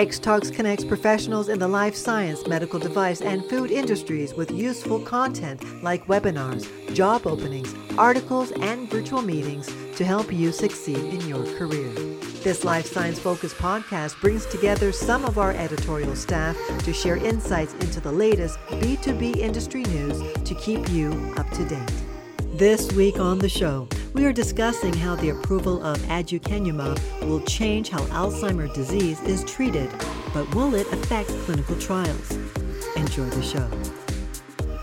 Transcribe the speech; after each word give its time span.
Xtalks 0.00 0.50
connects 0.50 0.82
professionals 0.82 1.50
in 1.50 1.58
the 1.58 1.68
life 1.68 1.94
science, 1.94 2.46
medical 2.46 2.80
device, 2.80 3.20
and 3.20 3.44
food 3.44 3.70
industries 3.70 4.32
with 4.32 4.50
useful 4.50 4.98
content 4.98 5.62
like 5.82 6.06
webinars, 6.06 6.64
job 6.94 7.26
openings, 7.26 7.74
articles, 7.98 8.50
and 8.52 8.88
virtual 8.90 9.20
meetings 9.20 9.70
to 9.96 10.04
help 10.06 10.32
you 10.32 10.52
succeed 10.52 10.96
in 10.96 11.20
your 11.28 11.44
career. 11.58 11.92
This 12.42 12.64
Life 12.64 12.86
Science 12.86 13.18
Focus 13.18 13.52
podcast 13.52 14.18
brings 14.22 14.46
together 14.46 14.90
some 14.90 15.26
of 15.26 15.36
our 15.36 15.52
editorial 15.52 16.16
staff 16.16 16.56
to 16.78 16.94
share 16.94 17.18
insights 17.18 17.74
into 17.74 18.00
the 18.00 18.10
latest 18.10 18.58
B2B 18.70 19.36
industry 19.36 19.82
news 19.82 20.18
to 20.44 20.54
keep 20.54 20.88
you 20.88 21.34
up 21.36 21.50
to 21.50 21.68
date. 21.68 21.92
This 22.54 22.90
week 22.92 23.18
on 23.20 23.38
the 23.38 23.50
show, 23.50 23.86
we 24.12 24.24
are 24.24 24.32
discussing 24.32 24.92
how 24.92 25.14
the 25.14 25.28
approval 25.28 25.82
of 25.84 25.96
aducanumab 26.08 26.98
will 27.28 27.40
change 27.42 27.90
how 27.90 28.00
Alzheimer's 28.06 28.72
disease 28.74 29.20
is 29.22 29.44
treated, 29.44 29.88
but 30.34 30.52
will 30.54 30.74
it 30.74 30.92
affect 30.92 31.28
clinical 31.44 31.78
trials? 31.78 32.32
Enjoy 32.96 33.26
the 33.26 33.42
show. 33.42 33.70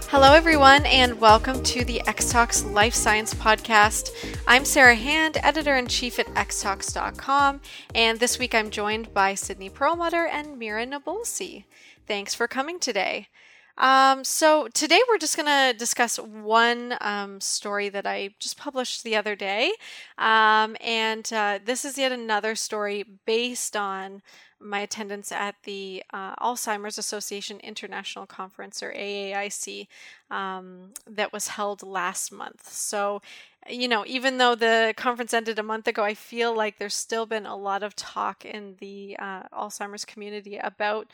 Hello, 0.10 0.32
everyone, 0.32 0.86
and 0.86 1.20
welcome 1.20 1.62
to 1.64 1.84
the 1.84 2.02
Xtalks 2.06 2.72
Life 2.72 2.94
Science 2.94 3.34
Podcast. 3.34 4.12
I'm 4.48 4.64
Sarah 4.64 4.96
Hand, 4.96 5.38
editor 5.44 5.76
in 5.76 5.88
chief 5.88 6.20
at 6.20 6.28
xtalks.com, 6.28 7.60
and 7.94 8.20
this 8.20 8.40
week 8.40 8.56
I'm 8.56 8.70
joined 8.70 9.14
by 9.14 9.34
Sydney 9.34 9.70
Perlmutter 9.70 10.26
and 10.26 10.58
Mira 10.58 10.86
Nabulsi. 10.86 11.66
Thanks 12.08 12.34
for 12.34 12.48
coming 12.48 12.80
today. 12.80 13.28
Um, 13.78 14.24
so 14.24 14.68
today 14.70 15.00
we're 15.08 15.20
just 15.20 15.36
going 15.36 15.46
to 15.46 15.78
discuss 15.78 16.18
one 16.18 16.96
um, 17.00 17.40
story 17.40 17.90
that 17.90 18.08
I 18.08 18.32
just 18.40 18.58
published 18.58 19.04
the 19.04 19.16
other 19.16 19.36
day, 19.36 19.72
um, 20.18 20.76
and 20.82 21.32
uh, 21.32 21.60
this 21.64 21.86
is 21.86 21.98
yet 21.98 22.12
another 22.12 22.56
story 22.56 23.06
based 23.26 23.76
on 23.78 24.24
my 24.60 24.80
attendance 24.80 25.32
at 25.32 25.56
the 25.64 26.04
uh, 26.12 26.36
Alzheimer's 26.38 26.98
Association 26.98 27.60
International 27.60 28.26
Conference, 28.26 28.82
or 28.82 28.92
AAIC, 28.94 29.88
um, 30.32 30.94
that 31.06 31.32
was 31.32 31.50
held 31.50 31.84
last 31.84 32.32
month. 32.32 32.72
So, 32.72 33.22
you 33.70 33.88
know, 33.88 34.04
even 34.08 34.40
though 34.40 34.56
the 34.56 34.96
conference 34.98 35.34
ended 35.36 35.60
a 35.60 35.64
month 35.64 35.88
ago, 35.88 36.04
I 36.04 36.16
feel 36.16 36.56
like 36.56 36.80
there's 36.80 36.96
still 36.96 37.28
been 37.28 37.46
a 37.46 37.56
lot 37.56 37.84
of 37.84 37.96
talk 37.96 38.44
in 38.46 38.76
the 38.80 39.16
uh, 39.20 39.44
Alzheimer's 39.54 40.06
community 40.06 40.58
about 40.58 41.08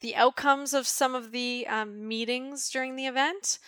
the 0.00 0.14
outcomes 0.16 0.74
of 0.74 0.86
some 0.86 1.14
of 1.14 1.32
the 1.32 1.66
um, 1.68 2.06
meetings 2.06 2.70
during 2.70 2.96
the 2.96 3.06
event. 3.06 3.58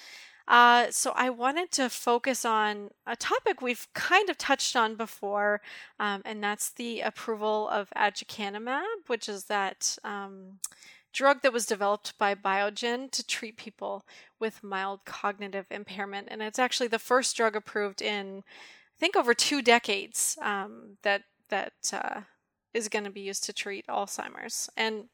Uh, 0.49 0.87
so 0.91 1.13
I 1.15 1.31
wanted 1.31 1.71
to 1.73 1.89
focus 1.89 2.45
on 2.45 2.91
a 3.07 3.15
topic 3.15 3.63
we've 3.63 3.87
kind 3.95 4.29
of 4.29 4.37
touched 4.37 4.75
on 4.75 4.97
before, 4.97 5.61
um, 6.01 6.23
and 6.25 6.43
that's 6.43 6.71
the 6.71 7.03
approval 7.03 7.69
of 7.69 7.89
aducanumab, 7.97 8.83
which 9.07 9.29
is 9.29 9.45
that 9.45 9.97
um, 10.03 10.59
drug 11.13 11.43
that 11.43 11.53
was 11.53 11.67
developed 11.67 12.19
by 12.19 12.35
Biogen 12.35 13.11
to 13.13 13.25
treat 13.25 13.57
people 13.57 14.05
with 14.41 14.65
mild 14.65 15.05
cognitive 15.05 15.67
impairment, 15.71 16.27
and 16.31 16.43
it's 16.43 16.59
actually 16.59 16.89
the 16.89 16.99
first 16.99 17.37
drug 17.37 17.55
approved 17.55 18.03
in, 18.03 18.39
I 18.39 18.99
think, 18.99 19.15
over 19.15 19.35
two 19.35 19.63
decades 19.63 20.37
um, 20.43 20.97
that 21.03 21.23
that 21.51 21.75
uh, 21.93 22.23
is 22.75 22.89
going 22.89 23.05
to 23.05 23.11
be 23.11 23.21
used 23.21 23.45
to 23.45 23.53
treat 23.53 23.87
Alzheimer's 23.87 24.69
and 24.77 25.05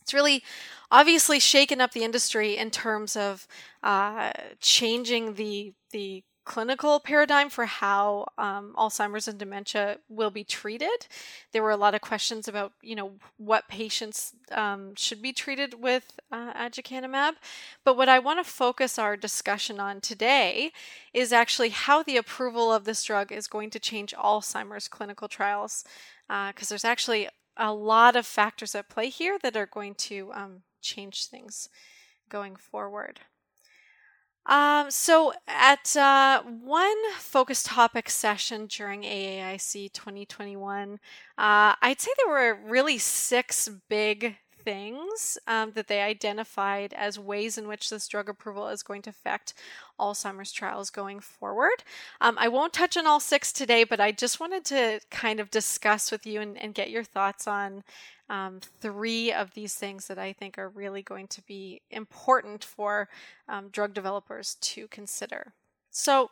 it's 0.00 0.14
really 0.14 0.42
obviously 0.90 1.38
shaken 1.38 1.80
up 1.80 1.92
the 1.92 2.04
industry 2.04 2.56
in 2.56 2.70
terms 2.70 3.16
of 3.16 3.46
uh, 3.82 4.32
changing 4.60 5.34
the 5.34 5.74
the 5.90 6.22
clinical 6.48 6.98
paradigm 6.98 7.50
for 7.50 7.66
how 7.66 8.26
um, 8.38 8.72
Alzheimer's 8.74 9.28
and 9.28 9.38
dementia 9.38 9.98
will 10.08 10.30
be 10.30 10.44
treated. 10.44 11.06
There 11.52 11.62
were 11.62 11.70
a 11.70 11.76
lot 11.76 11.94
of 11.94 12.00
questions 12.00 12.48
about, 12.48 12.72
you 12.80 12.96
know, 12.96 13.12
what 13.36 13.68
patients 13.68 14.32
um, 14.50 14.94
should 14.96 15.20
be 15.20 15.34
treated 15.34 15.74
with 15.74 16.18
uh, 16.32 16.54
aducanumab. 16.54 17.34
But 17.84 17.98
what 17.98 18.08
I 18.08 18.18
want 18.18 18.42
to 18.42 18.50
focus 18.50 18.98
our 18.98 19.14
discussion 19.14 19.78
on 19.78 20.00
today 20.00 20.72
is 21.12 21.34
actually 21.34 21.68
how 21.68 22.02
the 22.02 22.16
approval 22.16 22.72
of 22.72 22.84
this 22.84 23.04
drug 23.04 23.30
is 23.30 23.46
going 23.46 23.68
to 23.70 23.78
change 23.78 24.14
Alzheimer's 24.14 24.88
clinical 24.88 25.28
trials. 25.28 25.84
Because 26.28 26.68
uh, 26.68 26.70
there's 26.70 26.84
actually 26.84 27.28
a 27.58 27.72
lot 27.72 28.16
of 28.16 28.26
factors 28.26 28.74
at 28.74 28.88
play 28.88 29.08
here 29.08 29.38
that 29.42 29.56
are 29.56 29.66
going 29.66 29.94
to 29.94 30.30
um, 30.32 30.62
change 30.80 31.26
things 31.26 31.68
going 32.28 32.56
forward. 32.56 33.20
Um, 34.46 34.90
so, 34.90 35.34
at 35.46 35.94
uh, 35.94 36.42
one 36.42 36.96
focus 37.18 37.62
topic 37.62 38.08
session 38.08 38.66
during 38.66 39.02
AAIC 39.02 39.92
2021, 39.92 40.94
uh, 41.36 41.74
I'd 41.82 42.00
say 42.00 42.10
there 42.16 42.32
were 42.32 42.58
really 42.64 42.96
six 42.96 43.68
big 43.90 44.36
things 44.68 45.38
um, 45.46 45.72
that 45.72 45.88
they 45.88 46.02
identified 46.02 46.92
as 46.92 47.18
ways 47.18 47.56
in 47.56 47.66
which 47.66 47.88
this 47.88 48.06
drug 48.06 48.28
approval 48.28 48.68
is 48.68 48.82
going 48.82 49.00
to 49.00 49.08
affect 49.08 49.54
Alzheimer's 49.98 50.52
trials 50.52 50.90
going 50.90 51.20
forward. 51.20 51.82
Um, 52.20 52.36
I 52.38 52.48
won't 52.48 52.74
touch 52.74 52.94
on 52.98 53.06
all 53.06 53.18
six 53.18 53.50
today, 53.50 53.84
but 53.84 53.98
I 53.98 54.12
just 54.12 54.40
wanted 54.40 54.66
to 54.66 55.00
kind 55.10 55.40
of 55.40 55.50
discuss 55.50 56.12
with 56.12 56.26
you 56.26 56.42
and, 56.42 56.58
and 56.58 56.74
get 56.74 56.90
your 56.90 57.02
thoughts 57.02 57.48
on 57.48 57.82
um, 58.28 58.60
three 58.60 59.32
of 59.32 59.54
these 59.54 59.74
things 59.74 60.06
that 60.08 60.18
I 60.18 60.34
think 60.34 60.58
are 60.58 60.68
really 60.68 61.00
going 61.00 61.28
to 61.28 61.40
be 61.40 61.80
important 61.90 62.62
for 62.62 63.08
um, 63.48 63.70
drug 63.70 63.94
developers 63.94 64.56
to 64.60 64.86
consider. 64.88 65.54
So, 65.90 66.30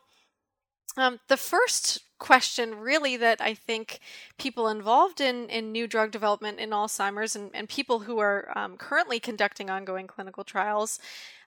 um, 0.98 1.20
the 1.28 1.38
first 1.38 2.00
question, 2.18 2.78
really, 2.78 3.16
that 3.16 3.40
I 3.40 3.54
think 3.54 4.00
people 4.38 4.68
involved 4.68 5.20
in, 5.20 5.48
in 5.48 5.72
new 5.72 5.86
drug 5.86 6.10
development 6.10 6.58
in 6.58 6.70
Alzheimer's 6.70 7.36
and, 7.36 7.50
and 7.54 7.68
people 7.68 8.00
who 8.00 8.18
are 8.18 8.56
um, 8.56 8.76
currently 8.76 9.20
conducting 9.20 9.70
ongoing 9.70 10.06
clinical 10.06 10.44
trials, 10.44 10.98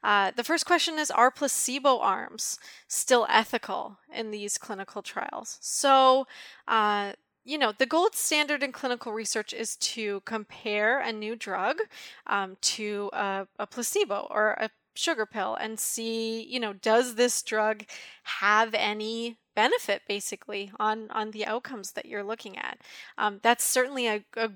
uh, 0.03 0.31
the 0.35 0.44
first 0.44 0.66
question 0.66 0.97
is 0.97 1.12
Are 1.12 1.31
placebo 1.31 2.00
arms 2.00 2.59
still 2.88 3.25
ethical 3.30 3.97
in 4.13 4.31
these 4.31 4.57
clinical 4.57 5.02
trials? 5.02 5.57
So, 5.62 6.28
uh, 6.68 7.13
you 7.44 7.57
know, 7.57 7.74
the 7.78 7.86
gold 7.86 8.16
standard 8.16 8.62
in 8.62 8.72
clinical 8.72 9.12
research 9.12 9.53
is 9.53 9.75
to 9.78 10.22
compare 10.25 11.00
a 11.00 11.12
new 11.12 11.36
drug 11.36 11.80
um, 12.28 12.57
to 12.62 13.09
a, 13.13 13.47
a 13.57 13.66
placebo 13.66 14.28
or 14.30 14.51
a 14.51 14.69
sugar 14.94 15.25
pill 15.25 15.56
and 15.56 15.80
see, 15.80 16.44
you 16.44 16.59
know, 16.59 16.74
does 16.74 17.16
this 17.16 17.41
drug 17.41 17.86
have 18.24 18.74
any 18.74 19.38
benefit 19.64 20.02
basically 20.08 20.72
on 20.80 20.97
on 21.20 21.31
the 21.31 21.46
outcomes 21.53 21.92
that 21.92 22.08
you're 22.09 22.30
looking 22.31 22.56
at. 22.58 22.75
Um, 23.18 23.34
that's 23.46 23.64
certainly 23.64 24.06
a, 24.08 24.24
a 24.38 24.52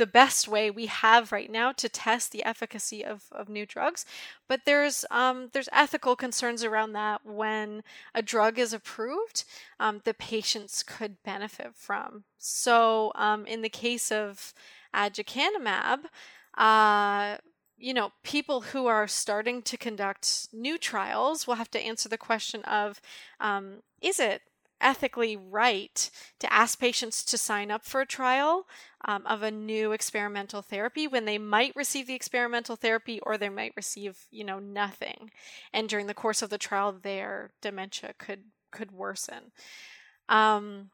the 0.00 0.06
best 0.06 0.48
way 0.48 0.70
we 0.70 0.86
have 0.86 1.30
right 1.30 1.50
now 1.50 1.72
to 1.72 1.86
test 1.86 2.32
the 2.32 2.42
efficacy 2.42 3.04
of, 3.04 3.24
of 3.32 3.50
new 3.50 3.66
drugs. 3.66 4.06
But 4.48 4.60
there's 4.64 5.04
um, 5.10 5.50
there's 5.52 5.68
ethical 5.72 6.16
concerns 6.16 6.64
around 6.64 6.94
that 6.94 7.20
when 7.24 7.82
a 8.14 8.22
drug 8.22 8.58
is 8.58 8.72
approved, 8.72 9.44
um, 9.78 10.00
the 10.04 10.14
patients 10.14 10.82
could 10.82 11.22
benefit 11.22 11.72
from. 11.74 12.24
So 12.38 13.12
um, 13.14 13.46
in 13.46 13.60
the 13.60 13.68
case 13.84 14.10
of 14.10 14.54
aducanumab, 14.94 16.00
uh, 16.56 17.36
you 17.80 17.94
know, 17.94 18.12
people 18.22 18.60
who 18.60 18.86
are 18.86 19.08
starting 19.08 19.62
to 19.62 19.76
conduct 19.76 20.48
new 20.52 20.76
trials 20.76 21.46
will 21.46 21.54
have 21.54 21.70
to 21.70 21.80
answer 21.80 22.08
the 22.08 22.18
question 22.18 22.62
of 22.64 23.00
um, 23.40 23.82
is 24.02 24.20
it 24.20 24.42
ethically 24.82 25.36
right 25.36 26.10
to 26.38 26.52
ask 26.52 26.78
patients 26.78 27.24
to 27.24 27.36
sign 27.36 27.70
up 27.70 27.84
for 27.84 28.00
a 28.00 28.06
trial 28.06 28.66
um, 29.04 29.26
of 29.26 29.42
a 29.42 29.50
new 29.50 29.92
experimental 29.92 30.62
therapy 30.62 31.06
when 31.06 31.24
they 31.24 31.38
might 31.38 31.74
receive 31.74 32.06
the 32.06 32.14
experimental 32.14 32.76
therapy 32.76 33.20
or 33.20 33.36
they 33.36 33.48
might 33.48 33.72
receive 33.76 34.26
you 34.30 34.44
know 34.44 34.58
nothing? 34.58 35.30
And 35.72 35.88
during 35.88 36.06
the 36.06 36.14
course 36.14 36.42
of 36.42 36.50
the 36.50 36.58
trial 36.58 36.92
their 36.92 37.50
dementia 37.62 38.14
could 38.18 38.44
could 38.70 38.92
worsen. 38.92 39.52
Um, 40.28 40.90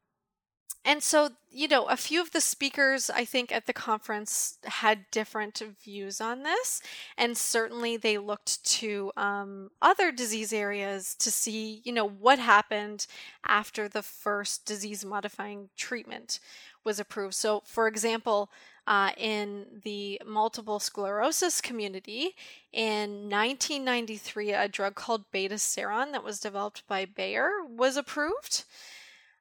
and 0.86 1.02
so, 1.02 1.30
you 1.50 1.66
know, 1.66 1.86
a 1.86 1.96
few 1.96 2.22
of 2.22 2.30
the 2.30 2.40
speakers 2.40 3.10
I 3.10 3.24
think 3.24 3.50
at 3.50 3.66
the 3.66 3.72
conference 3.72 4.58
had 4.64 5.10
different 5.10 5.60
views 5.82 6.20
on 6.20 6.44
this. 6.44 6.80
And 7.18 7.36
certainly 7.36 7.96
they 7.96 8.18
looked 8.18 8.64
to 8.76 9.10
um, 9.16 9.70
other 9.82 10.12
disease 10.12 10.52
areas 10.52 11.16
to 11.16 11.32
see, 11.32 11.82
you 11.82 11.92
know, 11.92 12.08
what 12.08 12.38
happened 12.38 13.08
after 13.44 13.88
the 13.88 14.02
first 14.02 14.64
disease 14.64 15.04
modifying 15.04 15.70
treatment 15.76 16.38
was 16.84 17.00
approved. 17.00 17.34
So, 17.34 17.62
for 17.64 17.88
example, 17.88 18.48
uh, 18.86 19.10
in 19.16 19.66
the 19.82 20.22
multiple 20.24 20.78
sclerosis 20.78 21.60
community, 21.60 22.36
in 22.72 23.28
1993, 23.28 24.52
a 24.52 24.68
drug 24.68 24.94
called 24.94 25.24
Betaseron 25.32 26.12
that 26.12 26.22
was 26.22 26.38
developed 26.38 26.86
by 26.86 27.04
Bayer 27.04 27.64
was 27.68 27.96
approved. 27.96 28.62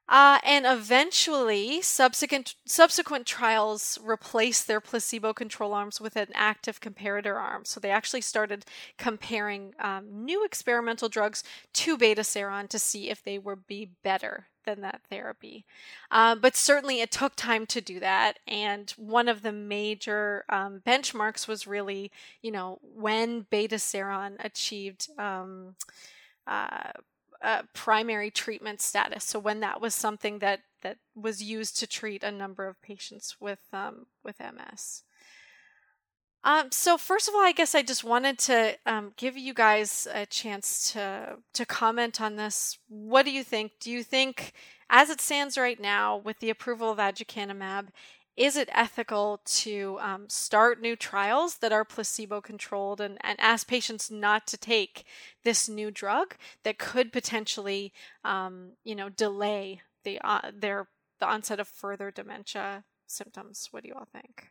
Uh, 0.08 0.38
and 0.44 0.64
eventually, 0.66 1.82
subsequent 1.82 2.54
subsequent 2.64 3.26
trials 3.26 3.98
replaced 4.02 4.66
their 4.66 4.80
placebo 4.80 5.32
control 5.32 5.74
arms 5.74 6.00
with 6.00 6.14
an 6.16 6.28
active 6.34 6.80
comparator 6.80 7.34
arm. 7.34 7.64
So 7.64 7.80
they 7.80 7.90
actually 7.90 8.20
started 8.20 8.64
comparing 8.98 9.74
um, 9.80 10.24
new 10.24 10.44
experimental 10.44 11.08
drugs 11.08 11.42
to 11.74 11.98
Betaseron 11.98 12.68
to 12.68 12.78
see 12.78 13.10
if 13.10 13.22
they 13.24 13.38
would 13.38 13.66
be 13.66 13.90
better 14.04 14.46
than 14.64 14.80
that 14.82 15.00
therapy. 15.08 15.64
Uh, 16.10 16.34
but 16.34 16.56
certainly 16.56 17.00
it 17.00 17.10
took 17.10 17.34
time 17.34 17.66
to 17.66 17.80
do 17.80 17.98
that. 18.00 18.38
And 18.46 18.90
one 18.96 19.28
of 19.28 19.42
the 19.42 19.52
major 19.52 20.44
um, 20.48 20.82
benchmarks 20.86 21.48
was 21.48 21.66
really, 21.66 22.12
you 22.42 22.50
know, 22.50 22.78
when 22.82 23.44
Betaseron 23.44 24.36
achieved 24.44 25.08
um, 25.18 25.76
uh, 26.46 26.90
primary 27.72 28.30
treatment 28.30 28.80
status. 28.80 29.24
So 29.24 29.38
when 29.38 29.60
that 29.60 29.80
was 29.80 29.94
something 29.94 30.40
that, 30.40 30.60
that 30.82 30.98
was 31.14 31.42
used 31.42 31.78
to 31.78 31.86
treat 31.86 32.22
a 32.22 32.30
number 32.30 32.66
of 32.66 32.80
patients 32.82 33.36
with, 33.40 33.60
um, 33.72 34.06
with 34.24 34.40
MS. 34.40 35.02
Um, 36.46 36.70
so 36.70 36.96
first 36.96 37.28
of 37.28 37.34
all, 37.34 37.40
I 37.40 37.50
guess 37.50 37.74
I 37.74 37.82
just 37.82 38.04
wanted 38.04 38.38
to 38.40 38.76
um, 38.86 39.12
give 39.16 39.36
you 39.36 39.52
guys 39.52 40.06
a 40.14 40.24
chance 40.26 40.92
to 40.92 41.38
to 41.54 41.66
comment 41.66 42.20
on 42.20 42.36
this. 42.36 42.78
What 42.88 43.24
do 43.24 43.32
you 43.32 43.42
think? 43.42 43.72
Do 43.80 43.90
you 43.90 44.04
think, 44.04 44.52
as 44.88 45.10
it 45.10 45.20
stands 45.20 45.58
right 45.58 45.80
now, 45.80 46.16
with 46.16 46.38
the 46.38 46.50
approval 46.50 46.92
of 46.92 46.98
aducanumab, 46.98 47.88
is 48.36 48.56
it 48.56 48.68
ethical 48.72 49.40
to 49.44 49.98
um, 50.00 50.28
start 50.28 50.80
new 50.80 50.94
trials 50.94 51.58
that 51.58 51.72
are 51.72 51.84
placebo 51.84 52.40
controlled 52.40 53.00
and, 53.00 53.18
and 53.22 53.40
ask 53.40 53.66
patients 53.66 54.10
not 54.10 54.46
to 54.48 54.56
take 54.56 55.04
this 55.42 55.68
new 55.68 55.90
drug 55.90 56.34
that 56.62 56.78
could 56.78 57.12
potentially, 57.12 57.92
um, 58.24 58.72
you 58.84 58.94
know, 58.94 59.08
delay 59.08 59.80
the 60.04 60.20
uh, 60.22 60.50
their 60.52 60.88
the 61.18 61.26
onset 61.26 61.58
of 61.58 61.68
further 61.68 62.10
dementia 62.10 62.84
symptoms? 63.06 63.68
What 63.70 63.82
do 63.82 63.88
you 63.88 63.94
all 63.94 64.08
think? 64.12 64.50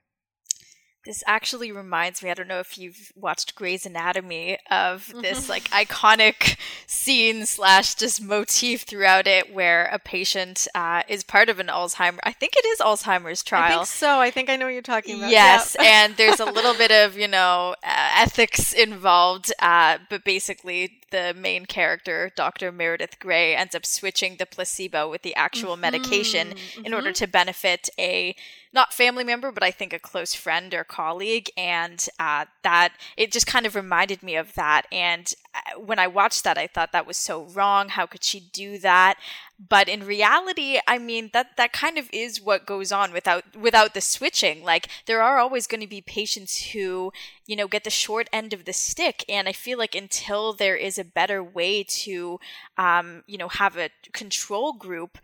This 1.05 1.23
actually 1.27 1.71
reminds 1.71 2.23
me, 2.23 2.31
I 2.31 2.33
don't 2.33 2.47
know 2.47 2.59
if 2.59 2.77
you've 2.77 3.13
watched 3.15 3.53
Grey's 3.55 3.85
Anatomy, 3.85 4.57
of 4.71 5.13
this 5.21 5.41
mm-hmm. 5.41 5.51
like 5.51 5.69
iconic 5.69 6.57
scene 6.87 7.45
slash 7.45 7.95
just 7.95 8.23
motif 8.23 8.81
throughout 8.83 9.27
it 9.27 9.53
where 9.53 9.85
a 9.85 9.99
patient 9.99 10.67
uh, 10.73 11.03
is 11.07 11.23
part 11.23 11.49
of 11.49 11.59
an 11.59 11.67
Alzheimer. 11.67 12.17
I 12.23 12.31
think 12.31 12.53
it 12.57 12.65
is 12.65 12.79
Alzheimer's 12.79 13.43
trial. 13.43 13.73
I 13.73 13.75
think 13.75 13.87
so. 13.87 14.19
I 14.19 14.31
think 14.31 14.49
I 14.49 14.55
know 14.55 14.65
what 14.65 14.73
you're 14.73 14.81
talking 14.81 15.19
about. 15.19 15.29
Yes, 15.29 15.75
and 15.79 16.15
there's 16.17 16.39
a 16.39 16.45
little 16.45 16.73
bit 16.73 16.91
of, 16.91 17.15
you 17.15 17.27
know, 17.27 17.75
uh, 17.83 18.09
ethics 18.17 18.73
involved, 18.73 19.53
uh, 19.59 19.99
but 20.09 20.23
basically 20.23 20.99
the 21.11 21.33
main 21.33 21.65
character, 21.65 22.31
Dr. 22.35 22.71
Meredith 22.71 23.19
Grey, 23.19 23.55
ends 23.55 23.75
up 23.75 23.85
switching 23.85 24.37
the 24.37 24.45
placebo 24.45 25.09
with 25.09 25.21
the 25.21 25.35
actual 25.35 25.73
mm-hmm. 25.73 25.81
medication 25.81 26.49
mm-hmm. 26.49 26.85
in 26.85 26.93
order 26.93 27.11
to 27.13 27.27
benefit 27.27 27.89
a 27.99 28.35
not 28.75 28.93
family 28.93 29.23
member, 29.23 29.51
but 29.51 29.63
I 29.63 29.71
think 29.71 29.93
a 29.93 29.99
close 29.99 30.35
friend 30.35 30.73
or 30.73 30.83
colleague. 30.83 31.49
And 31.57 32.05
uh, 32.19 32.45
that 32.63 32.93
it 33.17 33.31
just 33.31 33.47
kind 33.47 33.65
of 33.65 33.73
reminded 33.73 34.21
me 34.21 34.35
of 34.35 34.53
that. 34.55 34.83
And 34.91 35.33
uh, 35.55 35.79
when 35.79 35.97
I 35.97 36.07
watched 36.07 36.43
that, 36.43 36.57
I 36.57 36.67
thought 36.67 36.91
that 36.91 37.07
was 37.07 37.17
so 37.17 37.45
wrong. 37.45 37.89
How 37.89 38.05
could 38.05 38.23
she 38.23 38.39
do 38.39 38.77
that? 38.79 39.17
But 39.57 39.87
in 39.87 40.05
reality, 40.05 40.79
I 40.85 40.97
mean 40.97 41.29
that 41.31 41.55
that 41.55 41.71
kind 41.71 41.97
of 41.97 42.09
is 42.11 42.41
what 42.41 42.65
goes 42.65 42.91
on 42.91 43.13
without 43.13 43.55
without 43.55 43.93
the 43.93 44.01
switching. 44.01 44.63
Like 44.65 44.89
there 45.05 45.21
are 45.21 45.39
always 45.39 45.65
going 45.65 45.79
to 45.79 45.87
be 45.87 46.01
patients 46.01 46.71
who 46.73 47.13
you 47.45 47.55
know 47.55 47.67
get 47.69 47.85
the 47.85 47.89
short 47.89 48.27
end 48.33 48.51
of 48.51 48.65
the 48.65 48.73
stick, 48.73 49.23
and 49.29 49.47
I 49.47 49.53
feel 49.53 49.77
like 49.77 49.95
until 49.95 50.51
there 50.51 50.75
is 50.75 50.97
a 50.97 51.05
better 51.05 51.41
way 51.41 51.83
to 51.83 52.39
um, 52.77 53.23
you 53.27 53.37
know 53.37 53.47
have 53.47 53.77
a 53.77 53.91
control 54.11 54.73
group, 54.73 55.17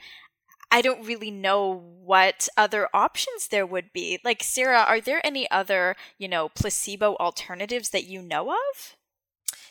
I 0.71 0.81
don't 0.81 1.06
really 1.06 1.31
know 1.31 1.83
what 2.03 2.47
other 2.56 2.88
options 2.94 3.50
there 3.50 3.65
would 3.65 3.91
be. 3.91 4.19
Like, 4.23 4.41
Sarah, 4.41 4.85
are 4.88 5.01
there 5.01 5.25
any 5.25 5.50
other, 5.51 5.95
you 6.18 6.29
know, 6.29 6.50
placebo 6.50 7.15
alternatives 7.19 7.89
that 7.89 8.06
you 8.06 8.21
know 8.21 8.51
of? 8.51 8.95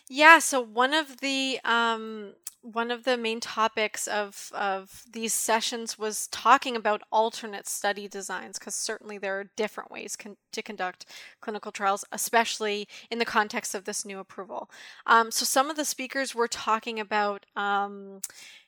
Yeah, 0.09 0.41
so 0.41 0.61
one 0.61 0.93
of 0.93 1.19
the 1.19 1.59
um, 1.65 2.35
one 2.63 2.91
of 2.91 3.05
the 3.05 3.17
main 3.17 3.41
topics 3.41 4.07
of 4.07 4.51
of 4.55 5.05
these 5.11 5.33
sessions 5.33 5.99
was 5.99 6.27
talking 6.29 6.77
about 6.77 7.03
alternate 7.11 7.67
study 7.67 8.07
designs 8.07 8.59
because 8.59 8.75
certainly 8.75 9.19
there 9.19 9.39
are 9.39 9.51
different 9.57 9.91
ways 9.91 10.17
con- 10.17 10.37
to 10.53 10.63
conduct 10.63 11.07
clinical 11.41 11.73
trials, 11.73 12.05
especially 12.13 12.87
in 13.11 13.19
the 13.19 13.25
context 13.25 13.75
of 13.75 13.85
this 13.85 14.05
new 14.05 14.19
approval. 14.19 14.71
Um, 15.07 15.31
so 15.31 15.45
some 15.45 15.71
of 15.71 15.77
the 15.77 15.85
speakers 15.85 16.35
were 16.35 16.49
talking 16.49 17.01
about. 17.01 17.47
Um, 17.57 18.21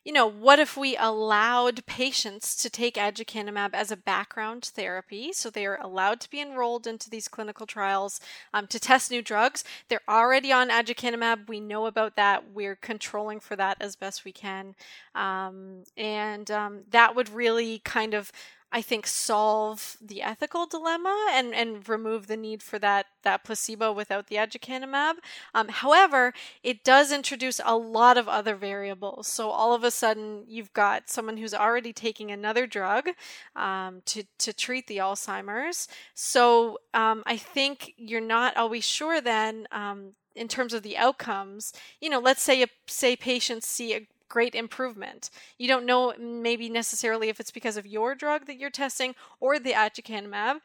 you 0.04 0.12
know, 0.12 0.26
what 0.26 0.58
if 0.58 0.76
we 0.76 0.96
allowed 0.96 1.86
patients 1.86 2.56
to 2.56 2.68
take 2.68 2.94
aducanumab 2.96 3.70
as 3.72 3.92
a 3.92 3.96
background 3.96 4.64
therapy? 4.64 5.32
So 5.32 5.48
they 5.48 5.64
are 5.64 5.80
allowed 5.80 6.20
to 6.22 6.30
be 6.30 6.40
enrolled 6.40 6.88
into 6.88 7.08
these 7.08 7.28
clinical 7.28 7.66
trials 7.66 8.20
um, 8.52 8.66
to 8.68 8.80
test 8.80 9.12
new 9.12 9.22
drugs. 9.22 9.62
They're 9.88 10.00
already 10.08 10.50
on 10.50 10.70
aducanumab. 10.70 11.48
We 11.48 11.60
know 11.60 11.86
about 11.86 12.16
that. 12.16 12.50
We're 12.52 12.74
controlling 12.74 13.38
for 13.38 13.54
that 13.54 13.80
as 13.82 13.96
best 13.96 14.24
we 14.24 14.32
can. 14.32 14.74
Um, 15.14 15.84
and 15.96 16.50
um, 16.50 16.84
that 16.90 17.14
would 17.14 17.28
really 17.28 17.80
kind 17.80 18.14
of 18.14 18.32
I 18.74 18.80
think 18.80 19.06
solve 19.06 19.98
the 20.00 20.22
ethical 20.22 20.64
dilemma 20.66 21.28
and, 21.32 21.54
and 21.54 21.86
remove 21.86 22.26
the 22.26 22.38
need 22.38 22.62
for 22.62 22.78
that 22.78 23.06
that 23.22 23.44
placebo 23.44 23.92
without 23.92 24.28
the 24.28 24.36
aducanumab. 24.36 25.16
Um, 25.54 25.68
however, 25.68 26.32
it 26.62 26.82
does 26.82 27.12
introduce 27.12 27.60
a 27.64 27.76
lot 27.76 28.16
of 28.16 28.28
other 28.28 28.56
variables. 28.56 29.28
So 29.28 29.50
all 29.50 29.74
of 29.74 29.84
a 29.84 29.90
sudden, 29.90 30.44
you've 30.48 30.72
got 30.72 31.10
someone 31.10 31.36
who's 31.36 31.54
already 31.54 31.92
taking 31.92 32.30
another 32.30 32.66
drug 32.66 33.10
um, 33.54 34.00
to 34.06 34.24
to 34.38 34.54
treat 34.54 34.86
the 34.86 34.96
Alzheimer's. 34.96 35.86
So 36.14 36.78
um, 36.94 37.22
I 37.26 37.36
think 37.36 37.92
you're 37.98 38.20
not 38.22 38.56
always 38.56 38.84
sure 38.84 39.20
then 39.20 39.68
um, 39.70 40.14
in 40.34 40.48
terms 40.48 40.72
of 40.72 40.82
the 40.82 40.96
outcomes, 40.96 41.72
you 42.00 42.10
know, 42.10 42.20
let's 42.20 42.42
say 42.42 42.64
say 42.86 43.16
patients 43.16 43.66
see 43.66 43.94
a 43.94 44.06
great 44.28 44.54
improvement. 44.54 45.28
You 45.58 45.68
don't 45.68 45.84
know 45.84 46.14
maybe 46.18 46.70
necessarily 46.70 47.28
if 47.28 47.38
it's 47.38 47.50
because 47.50 47.76
of 47.76 47.86
your 47.86 48.14
drug 48.14 48.46
that 48.46 48.56
you're 48.56 48.70
testing 48.70 49.14
or 49.40 49.58
the 49.58 49.72
aducanumab. 49.72 50.60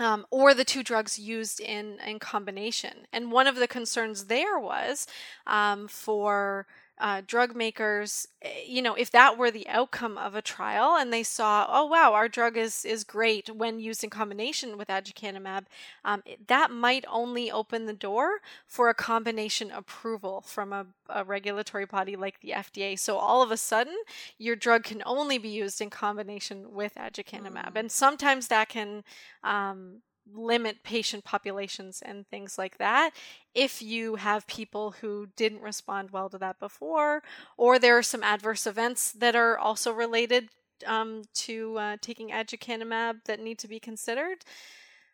Um, 0.00 0.26
or 0.30 0.54
the 0.54 0.64
two 0.64 0.84
drugs 0.84 1.18
used 1.18 1.58
in, 1.58 1.98
in 2.06 2.20
combination. 2.20 3.08
And 3.12 3.32
one 3.32 3.48
of 3.48 3.56
the 3.56 3.66
concerns 3.66 4.26
there 4.26 4.56
was 4.56 5.08
um, 5.44 5.88
for 5.88 6.68
uh, 7.00 7.22
drug 7.26 7.54
makers, 7.54 8.26
eh, 8.42 8.62
you 8.66 8.82
know, 8.82 8.94
if 8.94 9.10
that 9.10 9.38
were 9.38 9.50
the 9.50 9.68
outcome 9.68 10.18
of 10.18 10.34
a 10.34 10.42
trial 10.42 10.96
and 10.96 11.12
they 11.12 11.22
saw, 11.22 11.66
oh 11.68 11.86
wow, 11.86 12.12
our 12.12 12.28
drug 12.28 12.56
is 12.56 12.84
is 12.84 13.04
great 13.04 13.48
when 13.54 13.78
used 13.78 14.02
in 14.02 14.10
combination 14.10 14.76
with 14.76 14.88
aducanumab, 14.88 15.64
um, 16.04 16.22
that 16.46 16.70
might 16.70 17.04
only 17.10 17.50
open 17.50 17.86
the 17.86 17.92
door 17.92 18.40
for 18.66 18.88
a 18.88 18.94
combination 18.94 19.70
approval 19.70 20.40
from 20.40 20.72
a, 20.72 20.86
a, 21.08 21.24
regulatory 21.24 21.84
body 21.84 22.16
like 22.16 22.40
the 22.40 22.50
FDA. 22.50 22.98
So 22.98 23.16
all 23.16 23.42
of 23.42 23.50
a 23.50 23.56
sudden, 23.56 23.96
your 24.38 24.56
drug 24.56 24.84
can 24.84 25.02
only 25.06 25.38
be 25.38 25.48
used 25.48 25.80
in 25.80 25.90
combination 25.90 26.74
with 26.74 26.94
aducanumab, 26.94 27.72
mm. 27.72 27.76
and 27.76 27.92
sometimes 27.92 28.48
that 28.48 28.68
can 28.68 29.04
um, 29.44 30.02
limit 30.32 30.82
patient 30.82 31.24
populations 31.24 32.02
and 32.02 32.26
things 32.28 32.58
like 32.58 32.78
that. 32.78 33.10
If 33.54 33.82
you 33.82 34.16
have 34.16 34.46
people 34.46 34.92
who 35.00 35.28
didn't 35.36 35.62
respond 35.62 36.10
well 36.10 36.28
to 36.30 36.38
that 36.38 36.58
before 36.58 37.22
or 37.56 37.78
there 37.78 37.96
are 37.98 38.02
some 38.02 38.22
adverse 38.22 38.66
events 38.66 39.12
that 39.12 39.34
are 39.34 39.58
also 39.58 39.92
related 39.92 40.48
um, 40.86 41.22
to 41.34 41.78
uh, 41.78 41.96
taking 42.00 42.30
aducanumab 42.30 43.24
that 43.24 43.40
need 43.40 43.58
to 43.58 43.68
be 43.68 43.80
considered. 43.80 44.44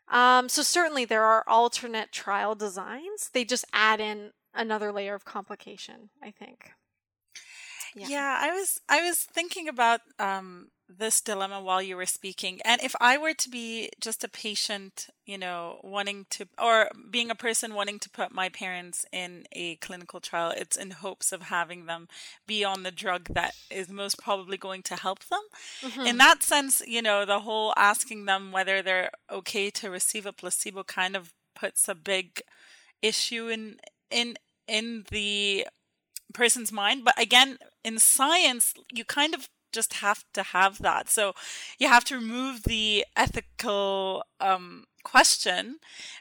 Um, 0.08 0.48
so 0.50 0.62
certainly 0.62 1.04
there 1.04 1.24
are 1.24 1.44
alternate 1.48 2.12
trial 2.12 2.54
designs. 2.54 3.30
They 3.32 3.44
just 3.44 3.64
add 3.72 4.00
in 4.00 4.32
another 4.54 4.92
layer 4.92 5.14
of 5.14 5.24
complication 5.24 6.10
i 6.22 6.30
think. 6.30 6.70
Yeah, 7.94 8.06
yeah 8.08 8.38
i 8.40 8.50
was 8.50 8.80
i 8.88 9.02
was 9.02 9.20
thinking 9.20 9.68
about 9.68 10.00
um, 10.18 10.68
this 10.88 11.20
dilemma 11.20 11.60
while 11.60 11.82
you 11.82 11.96
were 11.96 12.06
speaking. 12.06 12.60
And 12.64 12.80
if 12.82 12.94
I 13.00 13.16
were 13.16 13.34
to 13.34 13.48
be 13.48 13.90
just 14.00 14.22
a 14.22 14.28
patient, 14.28 15.08
you 15.24 15.38
know, 15.38 15.80
wanting 15.82 16.26
to, 16.30 16.46
or 16.60 16.88
being 17.10 17.30
a 17.30 17.34
person 17.34 17.74
wanting 17.74 17.98
to 18.00 18.10
put 18.10 18.32
my 18.32 18.48
parents 18.48 19.06
in 19.12 19.44
a 19.52 19.76
clinical 19.76 20.20
trial, 20.20 20.52
it's 20.56 20.76
in 20.76 20.90
hopes 20.90 21.32
of 21.32 21.42
having 21.42 21.86
them 21.86 22.08
be 22.46 22.64
on 22.64 22.82
the 22.82 22.90
drug 22.90 23.28
that 23.34 23.54
is 23.70 23.88
most 23.88 24.18
probably 24.18 24.56
going 24.56 24.82
to 24.82 24.96
help 24.96 25.24
them. 25.24 25.40
Mm-hmm. 25.82 26.06
In 26.06 26.18
that 26.18 26.42
sense, 26.42 26.82
you 26.86 27.00
know, 27.00 27.24
the 27.24 27.40
whole 27.40 27.72
asking 27.76 28.26
them 28.26 28.52
whether 28.52 28.82
they're 28.82 29.10
okay 29.30 29.70
to 29.70 29.90
receive 29.90 30.26
a 30.26 30.32
placebo 30.32 30.84
kind 30.84 31.16
of 31.16 31.32
puts 31.54 31.88
a 31.88 31.94
big 31.94 32.42
issue 33.00 33.48
in, 33.48 33.76
in, 34.10 34.36
in 34.68 35.04
the 35.10 35.66
person's 36.34 36.72
mind. 36.72 37.04
But 37.04 37.18
again, 37.20 37.58
in 37.84 37.98
science, 37.98 38.74
you 38.92 39.04
kind 39.04 39.34
of 39.34 39.48
just 39.74 39.94
have 39.94 40.24
to 40.34 40.42
have 40.42 40.78
that. 40.78 41.10
So 41.10 41.34
you 41.78 41.88
have 41.88 42.04
to 42.04 42.16
remove 42.16 42.62
the 42.64 43.04
ethical 43.16 44.24
um, 44.40 44.86
question 45.04 45.78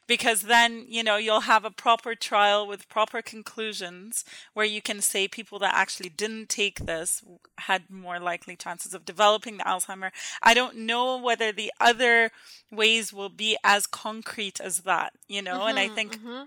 because 0.07 0.43
then 0.43 0.85
you 0.87 1.03
know 1.03 1.15
you'll 1.15 1.41
have 1.41 1.65
a 1.65 1.71
proper 1.71 2.13
trial 2.13 2.67
with 2.67 2.89
proper 2.89 3.21
conclusions 3.21 4.25
where 4.53 4.65
you 4.65 4.81
can 4.81 5.01
say 5.01 5.27
people 5.27 5.57
that 5.57 5.73
actually 5.73 6.09
didn't 6.09 6.49
take 6.49 6.81
this 6.81 7.23
had 7.59 7.89
more 7.89 8.19
likely 8.19 8.55
chances 8.55 8.93
of 8.93 9.05
developing 9.05 9.57
the 9.57 9.63
alzheimer 9.63 10.11
i 10.43 10.53
don't 10.53 10.75
know 10.75 11.17
whether 11.17 11.51
the 11.51 11.71
other 11.79 12.29
ways 12.71 13.13
will 13.13 13.29
be 13.29 13.57
as 13.63 13.87
concrete 13.87 14.59
as 14.59 14.81
that 14.81 15.13
you 15.27 15.41
know 15.41 15.61
mm-hmm, 15.61 15.69
and 15.69 15.79
i 15.79 15.87
mm-hmm, 15.87 15.95
think 15.95 16.19
mm-hmm 16.19 16.43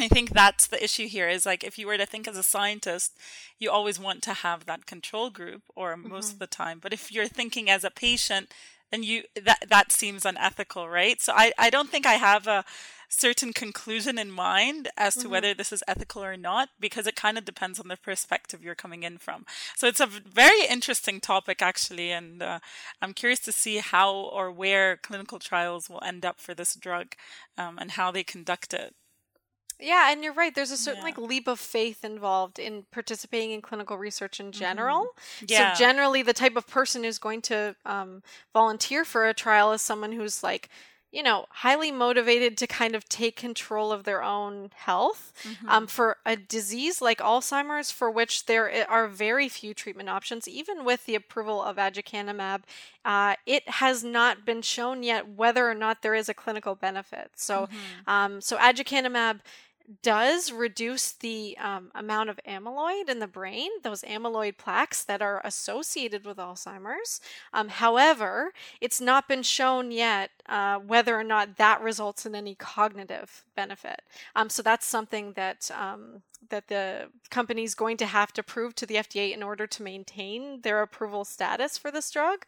I 0.00 0.08
think 0.08 0.30
that's 0.30 0.66
the 0.66 0.82
issue 0.82 1.06
here 1.06 1.28
is 1.28 1.46
like 1.46 1.62
if 1.62 1.78
you 1.78 1.86
were 1.86 1.98
to 1.98 2.06
think 2.06 2.26
as 2.26 2.36
a 2.36 2.42
scientist, 2.42 3.16
you 3.58 3.70
always 3.70 3.98
want 3.98 4.22
to 4.22 4.32
have 4.32 4.66
that 4.66 4.86
control 4.86 5.30
group 5.30 5.62
or 5.74 5.96
most 5.96 6.26
mm-hmm. 6.26 6.34
of 6.34 6.38
the 6.38 6.46
time. 6.46 6.78
But 6.80 6.92
if 6.92 7.12
you're 7.12 7.28
thinking 7.28 7.68
as 7.68 7.84
a 7.84 7.90
patient, 7.90 8.52
then 8.90 9.02
you 9.02 9.22
that 9.40 9.64
that 9.68 9.92
seems 9.92 10.26
unethical, 10.26 10.88
right? 10.88 11.20
So 11.20 11.32
I, 11.34 11.52
I 11.58 11.70
don't 11.70 11.90
think 11.90 12.06
I 12.06 12.14
have 12.14 12.46
a 12.46 12.64
certain 13.08 13.52
conclusion 13.52 14.18
in 14.18 14.30
mind 14.30 14.88
as 14.96 15.14
to 15.14 15.20
mm-hmm. 15.20 15.30
whether 15.30 15.54
this 15.54 15.72
is 15.72 15.82
ethical 15.88 16.22
or 16.22 16.36
not 16.36 16.68
because 16.78 17.06
it 17.08 17.16
kind 17.16 17.36
of 17.36 17.44
depends 17.44 17.80
on 17.80 17.88
the 17.88 17.96
perspective 17.96 18.62
you're 18.62 18.74
coming 18.76 19.02
in 19.02 19.18
from. 19.18 19.44
So 19.76 19.88
it's 19.88 20.00
a 20.00 20.06
very 20.06 20.64
interesting 20.68 21.20
topic 21.20 21.60
actually, 21.60 22.12
and 22.12 22.42
uh, 22.42 22.60
I'm 23.02 23.12
curious 23.12 23.40
to 23.40 23.52
see 23.52 23.78
how 23.78 24.14
or 24.14 24.50
where 24.50 24.96
clinical 24.96 25.38
trials 25.40 25.90
will 25.90 26.02
end 26.04 26.24
up 26.24 26.40
for 26.40 26.54
this 26.54 26.74
drug 26.74 27.14
um, 27.58 27.78
and 27.78 27.92
how 27.92 28.10
they 28.10 28.22
conduct 28.22 28.72
it. 28.72 28.94
Yeah, 29.80 30.12
and 30.12 30.22
you're 30.22 30.34
right. 30.34 30.54
There's 30.54 30.70
a 30.70 30.76
certain 30.76 31.00
yeah. 31.00 31.06
like 31.06 31.18
leap 31.18 31.48
of 31.48 31.58
faith 31.58 32.04
involved 32.04 32.58
in 32.58 32.84
participating 32.90 33.52
in 33.52 33.62
clinical 33.62 33.96
research 33.96 34.40
in 34.40 34.52
general. 34.52 35.04
Mm-hmm. 35.04 35.46
Yeah. 35.48 35.72
So 35.72 35.78
generally, 35.78 36.22
the 36.22 36.32
type 36.32 36.56
of 36.56 36.66
person 36.66 37.04
who's 37.04 37.18
going 37.18 37.42
to 37.42 37.74
um, 37.86 38.22
volunteer 38.52 39.04
for 39.04 39.28
a 39.28 39.34
trial 39.34 39.72
is 39.72 39.82
someone 39.82 40.12
who's 40.12 40.42
like 40.42 40.68
you 41.12 41.24
know, 41.24 41.46
highly 41.50 41.90
motivated 41.90 42.56
to 42.56 42.66
kind 42.66 42.94
of 42.94 43.08
take 43.08 43.34
control 43.34 43.90
of 43.90 44.04
their 44.04 44.22
own 44.22 44.70
health. 44.74 45.32
Mm-hmm. 45.42 45.68
Um, 45.68 45.86
for 45.86 46.18
a 46.24 46.36
disease 46.36 47.02
like 47.02 47.18
Alzheimer's, 47.18 47.90
for 47.90 48.10
which 48.10 48.46
there 48.46 48.88
are 48.88 49.08
very 49.08 49.48
few 49.48 49.74
treatment 49.74 50.08
options, 50.08 50.46
even 50.46 50.84
with 50.84 51.06
the 51.06 51.16
approval 51.16 51.62
of 51.62 51.76
aducanumab, 51.76 52.62
uh, 53.04 53.34
it 53.44 53.68
has 53.68 54.04
not 54.04 54.44
been 54.44 54.62
shown 54.62 55.02
yet 55.02 55.28
whether 55.28 55.68
or 55.68 55.74
not 55.74 56.02
there 56.02 56.14
is 56.14 56.28
a 56.28 56.34
clinical 56.34 56.76
benefit. 56.76 57.32
So, 57.34 57.62
mm-hmm. 57.62 58.10
um, 58.10 58.40
so 58.40 58.56
aducanumab 58.58 59.40
does 60.02 60.52
reduce 60.52 61.12
the 61.12 61.56
um, 61.58 61.90
amount 61.94 62.30
of 62.30 62.38
amyloid 62.46 63.08
in 63.08 63.18
the 63.18 63.26
brain, 63.26 63.70
those 63.82 64.02
amyloid 64.02 64.56
plaques 64.56 65.04
that 65.04 65.22
are 65.22 65.40
associated 65.44 66.24
with 66.24 66.36
Alzheimer's. 66.36 67.20
Um, 67.52 67.68
however, 67.68 68.52
it's 68.80 69.00
not 69.00 69.28
been 69.28 69.42
shown 69.42 69.90
yet 69.90 70.30
uh, 70.48 70.78
whether 70.78 71.18
or 71.18 71.24
not 71.24 71.56
that 71.56 71.80
results 71.80 72.26
in 72.26 72.34
any 72.34 72.54
cognitive 72.54 73.44
benefit. 73.56 74.02
Um, 74.36 74.48
so 74.50 74.62
that's 74.62 74.86
something 74.86 75.32
that 75.34 75.70
um, 75.76 76.22
that 76.48 76.68
the 76.68 77.08
company 77.30 77.64
is 77.64 77.74
going 77.74 77.96
to 77.98 78.06
have 78.06 78.32
to 78.32 78.42
prove 78.42 78.74
to 78.76 78.86
the 78.86 78.96
FDA 78.96 79.32
in 79.32 79.42
order 79.42 79.66
to 79.66 79.82
maintain 79.82 80.62
their 80.62 80.82
approval 80.82 81.24
status 81.24 81.78
for 81.78 81.90
this 81.90 82.10
drug. 82.10 82.44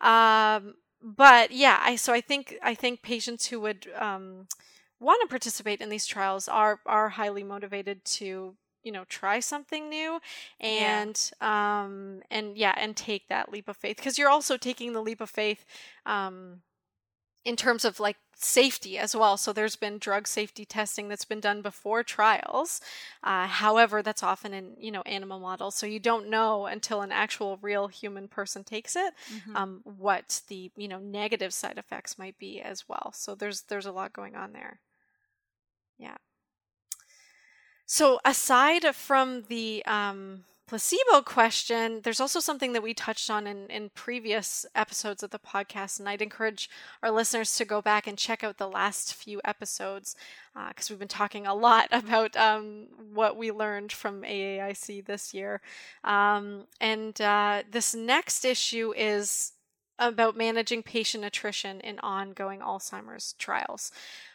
Um, 0.00 0.74
but 1.02 1.52
yeah, 1.52 1.78
I 1.82 1.96
so 1.96 2.12
I 2.12 2.20
think 2.20 2.56
I 2.62 2.74
think 2.74 3.02
patients 3.02 3.46
who 3.46 3.60
would 3.60 3.88
um, 3.96 4.46
want 5.00 5.20
to 5.22 5.28
participate 5.28 5.80
in 5.80 5.88
these 5.88 6.06
trials 6.06 6.48
are 6.48 6.80
are 6.86 7.10
highly 7.10 7.44
motivated 7.44 8.04
to 8.04 8.56
you 8.82 8.92
know 8.92 9.04
try 9.08 9.40
something 9.40 9.90
new 9.90 10.20
and 10.60 11.30
yeah. 11.40 11.84
um 11.84 12.22
and 12.30 12.56
yeah 12.56 12.74
and 12.78 12.96
take 12.96 13.28
that 13.28 13.50
leap 13.50 13.68
of 13.68 13.76
faith 13.76 13.96
because 13.96 14.16
you're 14.16 14.28
also 14.28 14.56
taking 14.56 14.92
the 14.92 15.02
leap 15.02 15.20
of 15.20 15.28
faith 15.28 15.64
um 16.06 16.62
in 17.44 17.56
terms 17.56 17.84
of 17.84 18.00
like 18.00 18.16
safety 18.34 18.98
as 18.98 19.16
well 19.16 19.36
so 19.36 19.52
there's 19.52 19.76
been 19.76 19.98
drug 19.98 20.28
safety 20.28 20.64
testing 20.64 21.08
that's 21.08 21.24
been 21.24 21.40
done 21.40 21.62
before 21.62 22.02
trials 22.02 22.80
uh, 23.24 23.46
however 23.46 24.02
that's 24.02 24.22
often 24.22 24.52
in 24.52 24.74
you 24.78 24.90
know 24.90 25.00
animal 25.02 25.40
models 25.40 25.74
so 25.74 25.86
you 25.86 25.98
don't 25.98 26.28
know 26.28 26.66
until 26.66 27.00
an 27.00 27.10
actual 27.10 27.58
real 27.62 27.88
human 27.88 28.28
person 28.28 28.62
takes 28.62 28.94
it 28.94 29.14
mm-hmm. 29.32 29.56
um, 29.56 29.80
what 29.84 30.42
the 30.48 30.70
you 30.76 30.86
know 30.86 30.98
negative 30.98 31.54
side 31.54 31.78
effects 31.78 32.18
might 32.18 32.36
be 32.38 32.60
as 32.60 32.86
well 32.88 33.10
so 33.14 33.34
there's 33.34 33.62
there's 33.62 33.86
a 33.86 33.92
lot 33.92 34.12
going 34.12 34.36
on 34.36 34.52
there 34.52 34.80
yeah. 35.98 36.16
So 37.86 38.18
aside 38.24 38.84
from 38.94 39.44
the 39.48 39.84
um, 39.86 40.44
placebo 40.66 41.22
question, 41.22 42.00
there's 42.02 42.20
also 42.20 42.40
something 42.40 42.72
that 42.72 42.82
we 42.82 42.92
touched 42.92 43.30
on 43.30 43.46
in, 43.46 43.68
in 43.68 43.90
previous 43.90 44.66
episodes 44.74 45.22
of 45.22 45.30
the 45.30 45.38
podcast, 45.38 46.00
and 46.00 46.08
I'd 46.08 46.20
encourage 46.20 46.68
our 47.02 47.12
listeners 47.12 47.56
to 47.56 47.64
go 47.64 47.80
back 47.80 48.08
and 48.08 48.18
check 48.18 48.42
out 48.42 48.58
the 48.58 48.68
last 48.68 49.14
few 49.14 49.40
episodes 49.44 50.16
because 50.68 50.90
uh, 50.90 50.92
we've 50.92 50.98
been 50.98 51.06
talking 51.06 51.46
a 51.46 51.54
lot 51.54 51.88
about 51.92 52.36
um, 52.36 52.88
what 53.14 53.36
we 53.36 53.52
learned 53.52 53.92
from 53.92 54.22
AAIC 54.22 55.06
this 55.06 55.32
year. 55.32 55.60
Um, 56.02 56.64
and 56.80 57.20
uh, 57.20 57.62
this 57.70 57.94
next 57.94 58.44
issue 58.44 58.92
is 58.96 59.52
about 59.98 60.36
managing 60.36 60.82
patient 60.82 61.24
attrition 61.24 61.80
in 61.80 61.98
ongoing 62.00 62.60
Alzheimer's 62.60 63.34
trials. 63.34 63.90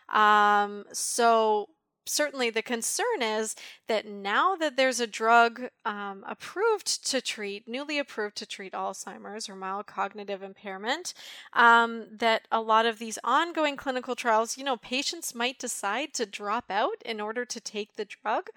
Um, 0.09 0.85
so 0.91 1.69
certainly 2.05 2.49
the 2.49 2.61
concern 2.61 3.21
is 3.21 3.55
that 3.87 4.05
now 4.05 4.55
that 4.55 4.75
there's 4.75 4.99
a 4.99 5.07
drug 5.07 5.69
um, 5.85 6.23
approved 6.27 7.05
to 7.07 7.21
treat, 7.21 7.67
newly 7.67 7.99
approved 7.99 8.35
to 8.37 8.45
treat 8.45 8.73
Alzheimer's 8.73 9.47
or 9.47 9.55
mild 9.55 9.85
cognitive 9.85 10.41
impairment, 10.43 11.13
um, 11.53 12.05
that 12.11 12.47
a 12.51 12.61
lot 12.61 12.85
of 12.85 12.99
these 12.99 13.19
ongoing 13.23 13.75
clinical 13.75 14.15
trials, 14.15 14.57
you 14.57 14.63
know, 14.63 14.77
patients 14.77 15.35
might 15.35 15.59
decide 15.59 16.13
to 16.13 16.25
drop 16.25 16.65
out 16.69 17.01
in 17.05 17.21
order 17.21 17.45
to 17.45 17.59
take 17.59 17.95
the 17.95 18.05
drug, 18.05 18.49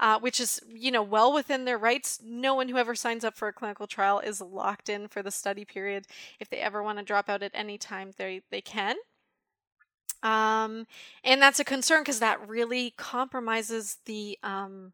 uh, 0.00 0.18
which 0.18 0.40
is, 0.40 0.60
you 0.68 0.90
know, 0.90 1.02
well 1.02 1.32
within 1.32 1.64
their 1.64 1.78
rights. 1.78 2.20
No 2.22 2.54
one 2.54 2.68
who 2.68 2.76
ever 2.76 2.94
signs 2.94 3.24
up 3.24 3.36
for 3.36 3.48
a 3.48 3.52
clinical 3.52 3.86
trial 3.86 4.18
is 4.20 4.40
locked 4.40 4.88
in 4.88 5.08
for 5.08 5.22
the 5.22 5.30
study 5.30 5.64
period. 5.64 6.06
If 6.40 6.48
they 6.48 6.58
ever 6.58 6.82
want 6.82 6.98
to 6.98 7.04
drop 7.04 7.28
out 7.28 7.42
at 7.42 7.52
any 7.54 7.78
time, 7.78 8.12
they, 8.16 8.42
they 8.50 8.60
can. 8.60 8.96
Um, 10.22 10.86
and 11.24 11.40
that's 11.40 11.60
a 11.60 11.64
concern 11.64 12.02
because 12.02 12.20
that 12.20 12.48
really 12.48 12.94
compromises 12.96 13.98
the 14.04 14.38
um, 14.42 14.92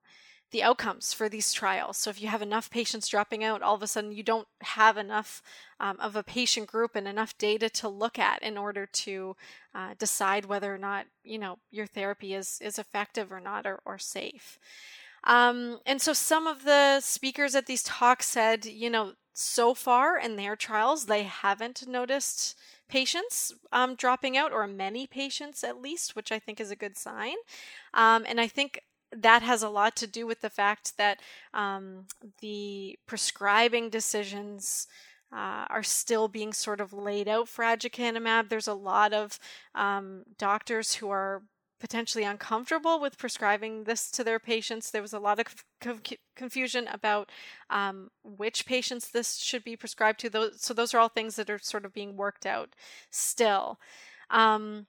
the 0.50 0.62
outcomes 0.62 1.12
for 1.12 1.28
these 1.28 1.52
trials. 1.52 1.96
So 1.96 2.10
if 2.10 2.22
you 2.22 2.28
have 2.28 2.40
enough 2.40 2.70
patients 2.70 3.08
dropping 3.08 3.42
out, 3.42 3.60
all 3.60 3.74
of 3.74 3.82
a 3.82 3.88
sudden 3.88 4.12
you 4.12 4.22
don't 4.22 4.46
have 4.60 4.96
enough 4.96 5.42
um, 5.80 5.98
of 5.98 6.14
a 6.14 6.22
patient 6.22 6.68
group 6.68 6.94
and 6.94 7.08
enough 7.08 7.36
data 7.38 7.68
to 7.70 7.88
look 7.88 8.20
at 8.20 8.40
in 8.40 8.56
order 8.56 8.86
to 8.86 9.34
uh, 9.74 9.94
decide 9.98 10.44
whether 10.44 10.72
or 10.72 10.78
not 10.78 11.06
you 11.24 11.38
know 11.38 11.58
your 11.72 11.86
therapy 11.86 12.34
is 12.34 12.60
is 12.62 12.78
effective 12.78 13.32
or 13.32 13.40
not 13.40 13.66
or, 13.66 13.80
or 13.84 13.98
safe. 13.98 14.58
Um, 15.24 15.80
and 15.86 16.00
so 16.00 16.12
some 16.12 16.46
of 16.46 16.64
the 16.64 17.00
speakers 17.00 17.54
at 17.54 17.66
these 17.66 17.82
talks 17.82 18.26
said, 18.26 18.66
you 18.66 18.90
know, 18.90 19.14
so 19.32 19.74
far 19.74 20.18
in 20.18 20.36
their 20.36 20.54
trials, 20.54 21.06
they 21.06 21.24
haven't 21.24 21.88
noticed 21.88 22.56
patients 22.88 23.52
um, 23.72 23.94
dropping 23.94 24.36
out, 24.36 24.52
or 24.52 24.66
many 24.66 25.06
patients 25.06 25.64
at 25.64 25.80
least, 25.80 26.14
which 26.16 26.30
I 26.30 26.38
think 26.38 26.60
is 26.60 26.70
a 26.70 26.76
good 26.76 26.96
sign. 26.96 27.36
Um, 27.92 28.24
and 28.28 28.40
I 28.40 28.48
think 28.48 28.80
that 29.12 29.42
has 29.42 29.62
a 29.62 29.68
lot 29.68 29.94
to 29.96 30.06
do 30.06 30.26
with 30.26 30.40
the 30.40 30.50
fact 30.50 30.96
that 30.98 31.20
um, 31.52 32.06
the 32.40 32.98
prescribing 33.06 33.90
decisions. 33.90 34.86
Uh, 35.32 35.66
are 35.68 35.82
still 35.82 36.28
being 36.28 36.52
sort 36.52 36.80
of 36.80 36.92
laid 36.92 37.26
out 37.26 37.48
for 37.48 37.64
aducanumab. 37.64 38.48
There's 38.48 38.68
a 38.68 38.74
lot 38.74 39.12
of 39.12 39.40
um, 39.74 40.22
doctors 40.38 40.94
who 40.94 41.10
are 41.10 41.42
potentially 41.84 42.24
uncomfortable 42.24 42.98
with 42.98 43.18
prescribing 43.18 43.84
this 43.84 44.10
to 44.10 44.24
their 44.24 44.38
patients. 44.38 44.90
There 44.90 45.02
was 45.02 45.12
a 45.12 45.18
lot 45.18 45.38
of 45.38 45.66
confusion 46.34 46.88
about 46.90 47.30
um, 47.68 48.08
which 48.22 48.64
patients 48.64 49.10
this 49.10 49.36
should 49.36 49.62
be 49.62 49.76
prescribed 49.76 50.18
to. 50.20 50.30
Those, 50.30 50.62
so 50.62 50.72
those 50.72 50.94
are 50.94 50.98
all 50.98 51.10
things 51.10 51.36
that 51.36 51.50
are 51.50 51.58
sort 51.58 51.84
of 51.84 51.92
being 51.92 52.16
worked 52.16 52.46
out 52.46 52.70
still. 53.10 53.78
Um, 54.30 54.86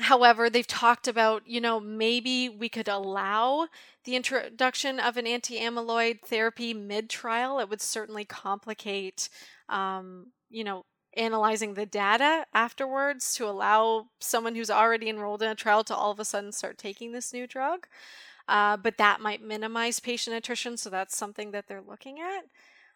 however, 0.00 0.50
they've 0.50 0.66
talked 0.66 1.06
about, 1.06 1.46
you 1.46 1.60
know, 1.60 1.78
maybe 1.78 2.48
we 2.48 2.68
could 2.68 2.88
allow 2.88 3.68
the 4.04 4.16
introduction 4.16 4.98
of 4.98 5.16
an 5.16 5.28
anti 5.28 5.60
amyloid 5.60 6.22
therapy 6.22 6.74
mid 6.74 7.08
trial. 7.08 7.60
It 7.60 7.68
would 7.70 7.80
certainly 7.80 8.24
complicate, 8.24 9.28
um, 9.68 10.32
you 10.48 10.64
know, 10.64 10.86
analyzing 11.16 11.74
the 11.74 11.86
data 11.86 12.46
afterwards 12.54 13.34
to 13.34 13.46
allow 13.46 14.06
someone 14.18 14.54
who's 14.54 14.70
already 14.70 15.08
enrolled 15.08 15.42
in 15.42 15.48
a 15.48 15.54
trial 15.54 15.84
to 15.84 15.94
all 15.94 16.10
of 16.10 16.20
a 16.20 16.24
sudden 16.24 16.52
start 16.52 16.78
taking 16.78 17.12
this 17.12 17.32
new 17.32 17.46
drug. 17.46 17.86
Uh, 18.48 18.76
but 18.76 18.96
that 18.98 19.20
might 19.20 19.42
minimize 19.42 20.00
patient 20.00 20.34
attrition, 20.34 20.76
so 20.76 20.90
that's 20.90 21.16
something 21.16 21.52
that 21.52 21.68
they're 21.68 21.80
looking 21.80 22.18
at. 22.18 22.44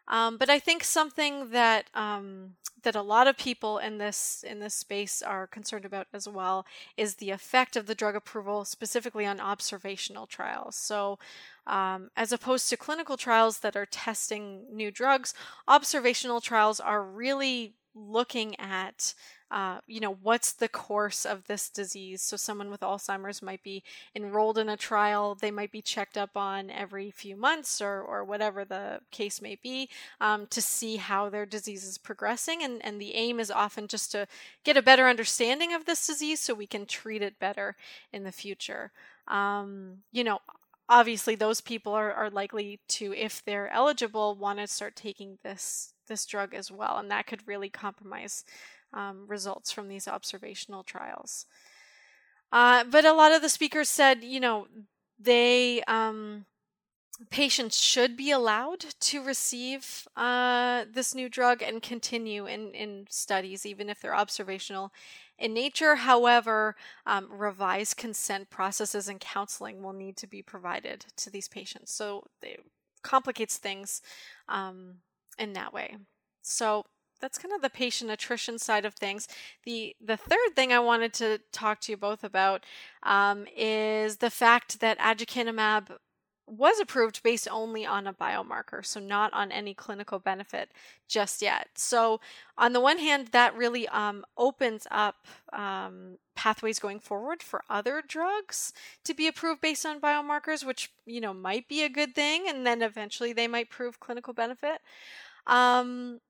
Um, 0.09 0.37
but 0.37 0.51
I 0.51 0.59
think 0.59 0.85
something 0.85 1.51
that 1.51 1.87
um, 1.95 2.57
that 2.83 2.95
a 2.95 3.03
lot 3.03 3.27
of 3.27 3.37
people 3.37 3.79
in 3.79 3.99
this 3.99 4.45
in 4.47 4.61
this 4.61 4.75
space 4.75 5.23
are 5.23 5.47
concerned 5.47 5.85
about 5.85 6.07
as 6.13 6.29
well 6.29 6.67
is 6.97 7.15
the 7.15 7.31
effect 7.31 7.77
of 7.77 7.87
the 7.87 7.95
drug 7.95 8.15
approval, 8.15 8.65
specifically 8.65 9.27
on 9.27 9.41
observational 9.41 10.27
trials. 10.27 10.77
So, 10.77 11.19
um, 11.67 12.11
as 12.17 12.33
opposed 12.33 12.69
to 12.69 12.77
clinical 12.77 13.17
trials 13.17 13.61
that 13.61 13.77
are 13.77 13.87
testing 13.87 14.65
new 14.71 14.91
drugs, 14.91 15.35
observational 15.67 16.41
trials 16.41 16.81
are 16.81 17.03
really 17.03 17.75
looking 17.95 18.59
at 18.59 19.15
uh, 19.51 19.79
you 19.87 20.01
know 20.01 20.19
what's 20.21 20.53
the 20.53 20.69
course 20.69 21.25
of 21.25 21.47
this 21.47 21.71
disease. 21.71 22.21
So 22.23 22.37
someone 22.37 22.71
with 22.71 22.81
alzheimer's 22.81 23.41
might 23.41 23.63
be 23.63 23.85
enrolled 24.17 24.59
in 24.59 24.69
a 24.69 24.77
trial 24.77 25.37
they 25.37 25.53
might 25.53 25.71
be 25.71 25.81
checked 25.81 26.19
up 26.19 26.37
on 26.37 26.71
every 26.71 27.11
few 27.11 27.37
months 27.37 27.81
or, 27.81 28.01
or 28.01 28.25
whatever 28.25 28.65
the 28.65 29.01
case 29.13 29.41
may 29.41 29.57
be 29.63 29.89
um, 30.21 30.47
to 30.49 30.61
see 30.61 30.97
how 30.97 31.29
their 31.29 31.47
disease 31.47 31.85
is 31.85 31.99
progressing. 31.99 32.63
And, 32.65 32.85
and 32.85 33.01
the 33.01 33.15
aim 33.15 33.39
is 33.39 33.51
often 33.51 33.87
just 33.87 34.11
to 34.13 34.27
get 34.65 34.77
a 34.77 34.83
better 34.83 35.07
understanding 35.07 35.73
of 35.73 35.85
this 35.85 36.07
disease 36.07 36.41
so 36.41 36.53
we 36.53 36.67
can 36.67 36.87
treat 36.87 37.23
it 37.23 37.39
better 37.39 37.77
in 38.13 38.25
the 38.25 38.33
future. 38.33 38.91
Um, 39.29 39.99
you 40.11 40.25
know, 40.25 40.41
obviously 40.89 41.35
those 41.37 41.61
people 41.61 41.93
are, 41.93 42.13
are 42.13 42.31
likely 42.31 42.81
to, 42.89 43.15
if 43.15 43.45
they're 43.45 43.71
eligible, 43.71 44.35
want 44.35 44.59
to 44.59 44.67
start 44.67 44.97
taking 44.97 45.39
this 45.45 45.94
this 46.07 46.27
drug 46.27 46.55
as 46.55 46.71
well, 46.71 46.99
and 46.99 47.11
that 47.11 47.27
could 47.27 47.47
really 47.47 47.69
compromise 47.69 48.45
um, 48.93 49.25
results 49.27 49.73
from 49.73 49.89
these 49.89 50.09
observational 50.09 50.83
trials. 50.83 51.47
Uh, 52.53 52.85
but 52.85 53.05
a 53.05 53.13
lot 53.13 53.33
of 53.33 53.43
the 53.43 53.49
speakers 53.49 53.89
said, 53.89 54.23
you 54.23 54.39
know, 54.39 54.67
they 55.19 55.83
um, 55.89 56.47
patients 57.31 57.81
should 57.81 58.17
be 58.17 58.31
allowed 58.31 58.81
to 59.01 59.23
receive 59.23 60.07
uh, 60.17 60.85
this 60.93 61.15
new 61.15 61.29
drug 61.29 61.63
and 61.63 61.83
continue 61.83 62.47
in, 62.47 62.73
in 62.75 63.07
studies, 63.09 63.65
even 63.65 63.89
if 63.89 64.01
they're 64.01 64.15
observational 64.15 64.93
in 65.39 65.55
nature. 65.55 65.97
However, 65.97 66.77
um, 67.07 67.29
revised 67.31 67.97
consent 67.97 68.51
processes 68.51 69.09
and 69.09 69.21
counseling 69.21 69.83
will 69.83 69.93
need 69.93 70.17
to 70.19 70.27
be 70.27 70.43
provided 70.43 71.07
to 71.17 71.31
these 71.31 71.49
patients. 71.49 71.93
So 71.93 72.25
it 72.43 72.61
complicates 73.03 73.59
things 73.59 74.03
um, 74.49 74.97
in 75.39 75.53
that 75.55 75.73
way. 75.73 75.97
So 76.43 76.85
that's 77.21 77.39
kind 77.39 77.55
of 77.55 77.63
the 77.63 77.71
patient 77.71 78.11
attrition 78.11 78.59
side 78.59 78.85
of 78.85 78.95
things. 78.95 79.29
The 79.65 79.97
the 80.05 80.17
third 80.17 80.55
thing 80.55 80.73
I 80.73 80.79
wanted 80.79 81.15
to 81.15 81.41
talk 81.53 81.81
to 81.83 81.93
you 81.93 81.97
both 81.97 82.23
about 82.23 82.65
um, 83.03 83.47
is 83.57 84.19
the 84.19 84.31
fact 84.31 84.81
that 84.81 84.99
aducanumab 84.99 85.97
was 86.47 86.79
approved 86.79 87.23
based 87.23 87.49
only 87.51 87.87
on 87.87 88.07
a 88.07 88.13
biomarker, 88.13 88.85
so 88.85 89.01
not 89.01 89.33
on 89.33 89.51
any 89.51 89.73
clinical 89.73 90.19
benefit 90.19 90.71
just 91.09 91.41
yet. 91.41 91.69
So, 91.77 92.21
on 92.59 92.75
the 92.75 92.81
one 92.81 92.99
hand, 92.99 93.29
that 93.29 93.57
really 93.57 93.89
um, 93.89 94.25
opens 94.37 94.87
up 94.91 95.27
um, 95.53 96.19
pathways 96.37 96.79
going 96.79 97.01
forward 97.01 97.43
for 97.43 97.63
other 97.71 98.03
drugs 98.07 98.75
to 99.05 99.15
be 99.15 99.27
approved 99.27 99.63
based 99.63 99.87
on 99.87 100.01
biomarkers, 100.01 100.65
which 100.65 100.93
you 101.07 101.21
know 101.21 101.33
might 101.33 101.69
be 101.69 101.83
a 101.83 101.89
good 101.89 102.15
thing, 102.15 102.45
and 102.47 102.67
then 102.67 102.83
eventually 102.83 103.33
they 103.33 103.49
might 103.49 103.71
prove 103.71 104.01
clinical 104.01 104.35
benefit. 104.35 104.83
Um, 105.47 106.21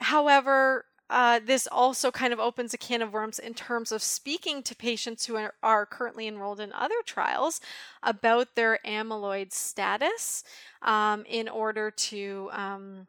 however, 0.00 0.86
uh, 1.10 1.38
this 1.44 1.68
also 1.70 2.10
kind 2.10 2.32
of 2.32 2.40
opens 2.40 2.72
a 2.72 2.78
can 2.78 3.02
of 3.02 3.12
worms 3.12 3.38
in 3.38 3.54
terms 3.54 3.92
of 3.92 4.02
speaking 4.02 4.62
to 4.62 4.74
patients 4.74 5.26
who 5.26 5.36
are, 5.36 5.54
are 5.62 5.84
currently 5.84 6.26
enrolled 6.26 6.60
in 6.60 6.72
other 6.72 6.94
trials 7.04 7.60
about 8.02 8.56
their 8.56 8.78
amyloid 8.86 9.52
status 9.52 10.42
um, 10.82 11.24
in 11.28 11.48
order 11.48 11.90
to 11.90 12.48
um, 12.52 13.06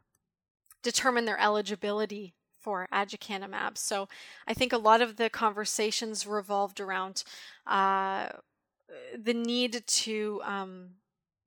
determine 0.82 1.24
their 1.24 1.40
eligibility 1.40 2.34
for 2.60 2.86
aducanumab. 2.92 3.78
So 3.78 4.08
I 4.46 4.52
think 4.52 4.72
a 4.72 4.78
lot 4.78 5.00
of 5.00 5.16
the 5.16 5.30
conversations 5.30 6.26
revolved 6.26 6.80
around 6.80 7.24
uh, 7.66 8.28
the 9.16 9.34
need 9.34 9.86
to 9.86 10.40
um, 10.44 10.90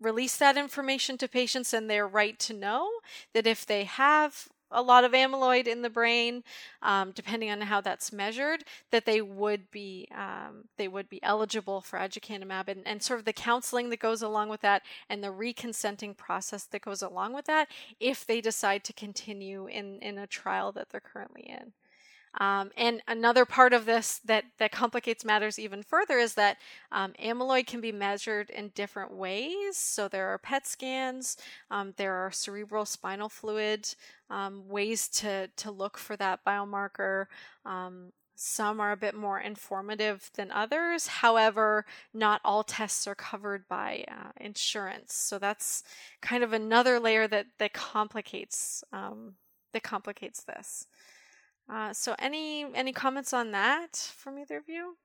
release 0.01 0.37
that 0.37 0.57
information 0.57 1.17
to 1.17 1.27
patients 1.27 1.73
and 1.73 1.89
their 1.89 2.07
right 2.07 2.39
to 2.39 2.53
know 2.53 2.89
that 3.33 3.47
if 3.47 3.65
they 3.65 3.83
have 3.83 4.49
a 4.71 4.81
lot 4.81 5.03
of 5.03 5.13
amyloid 5.13 5.67
in 5.67 5.81
the 5.81 5.89
brain, 5.89 6.43
um, 6.81 7.11
depending 7.11 7.49
on 7.49 7.61
how 7.61 7.81
that's 7.81 8.13
measured, 8.13 8.63
that 8.91 9.05
they 9.05 9.21
would 9.21 9.71
be 9.71 10.07
um, 10.15 10.65
they 10.77 10.87
would 10.87 11.09
be 11.09 11.21
eligible 11.23 11.81
for 11.81 11.97
aducanumab, 11.97 12.67
and, 12.67 12.87
and 12.87 13.01
sort 13.01 13.19
of 13.19 13.25
the 13.25 13.33
counseling 13.33 13.89
that 13.89 13.99
goes 13.99 14.21
along 14.21 14.49
with 14.49 14.61
that, 14.61 14.83
and 15.09 15.23
the 15.23 15.31
reconsenting 15.31 16.15
process 16.15 16.65
that 16.65 16.81
goes 16.81 17.01
along 17.01 17.33
with 17.33 17.45
that, 17.45 17.67
if 17.99 18.25
they 18.25 18.41
decide 18.41 18.83
to 18.83 18.93
continue 18.93 19.67
in 19.67 19.99
in 20.01 20.17
a 20.17 20.27
trial 20.27 20.71
that 20.71 20.89
they're 20.89 21.01
currently 21.01 21.43
in. 21.43 21.73
Um, 22.35 22.71
and 22.77 23.01
another 23.07 23.45
part 23.45 23.73
of 23.73 23.85
this 23.85 24.19
that, 24.25 24.45
that 24.59 24.71
complicates 24.71 25.25
matters 25.25 25.57
even 25.57 25.83
further 25.83 26.17
is 26.19 26.35
that 26.35 26.57
um, 26.91 27.13
amyloid 27.21 27.67
can 27.67 27.81
be 27.81 27.91
measured 27.91 28.49
in 28.49 28.69
different 28.69 29.13
ways. 29.13 29.77
So 29.77 30.07
there 30.07 30.27
are 30.27 30.37
PET 30.37 30.67
scans, 30.67 31.37
um, 31.71 31.93
there 31.97 32.13
are 32.13 32.31
cerebral 32.31 32.85
spinal 32.85 33.29
fluid 33.29 33.87
um, 34.29 34.67
ways 34.67 35.07
to, 35.09 35.47
to 35.47 35.71
look 35.71 35.97
for 35.97 36.15
that 36.17 36.45
biomarker. 36.45 37.25
Um, 37.65 38.11
some 38.41 38.79
are 38.79 38.93
a 38.93 38.97
bit 38.97 39.15
more 39.15 39.41
informative 39.41 40.31
than 40.35 40.49
others. 40.51 41.07
However, 41.07 41.85
not 42.13 42.39
all 42.45 42.63
tests 42.63 43.05
are 43.05 43.15
covered 43.15 43.67
by 43.67 44.05
uh, 44.09 44.29
insurance. 44.39 45.13
So 45.13 45.39
that's 45.39 45.83
kind 46.21 46.41
of 46.41 46.53
another 46.53 47.01
layer 47.01 47.27
that, 47.27 47.47
that 47.57 47.73
complicates 47.73 48.81
um, 48.93 49.33
that 49.73 49.83
complicates 49.83 50.43
this. 50.43 50.87
Uh, 51.69 51.93
so 51.93 52.15
any 52.17 52.65
any 52.73 52.91
comments 52.91 53.31
on 53.33 53.51
that 53.51 53.95
from 54.17 54.39
either 54.39 54.57
of 54.57 54.67
you? 54.67 54.97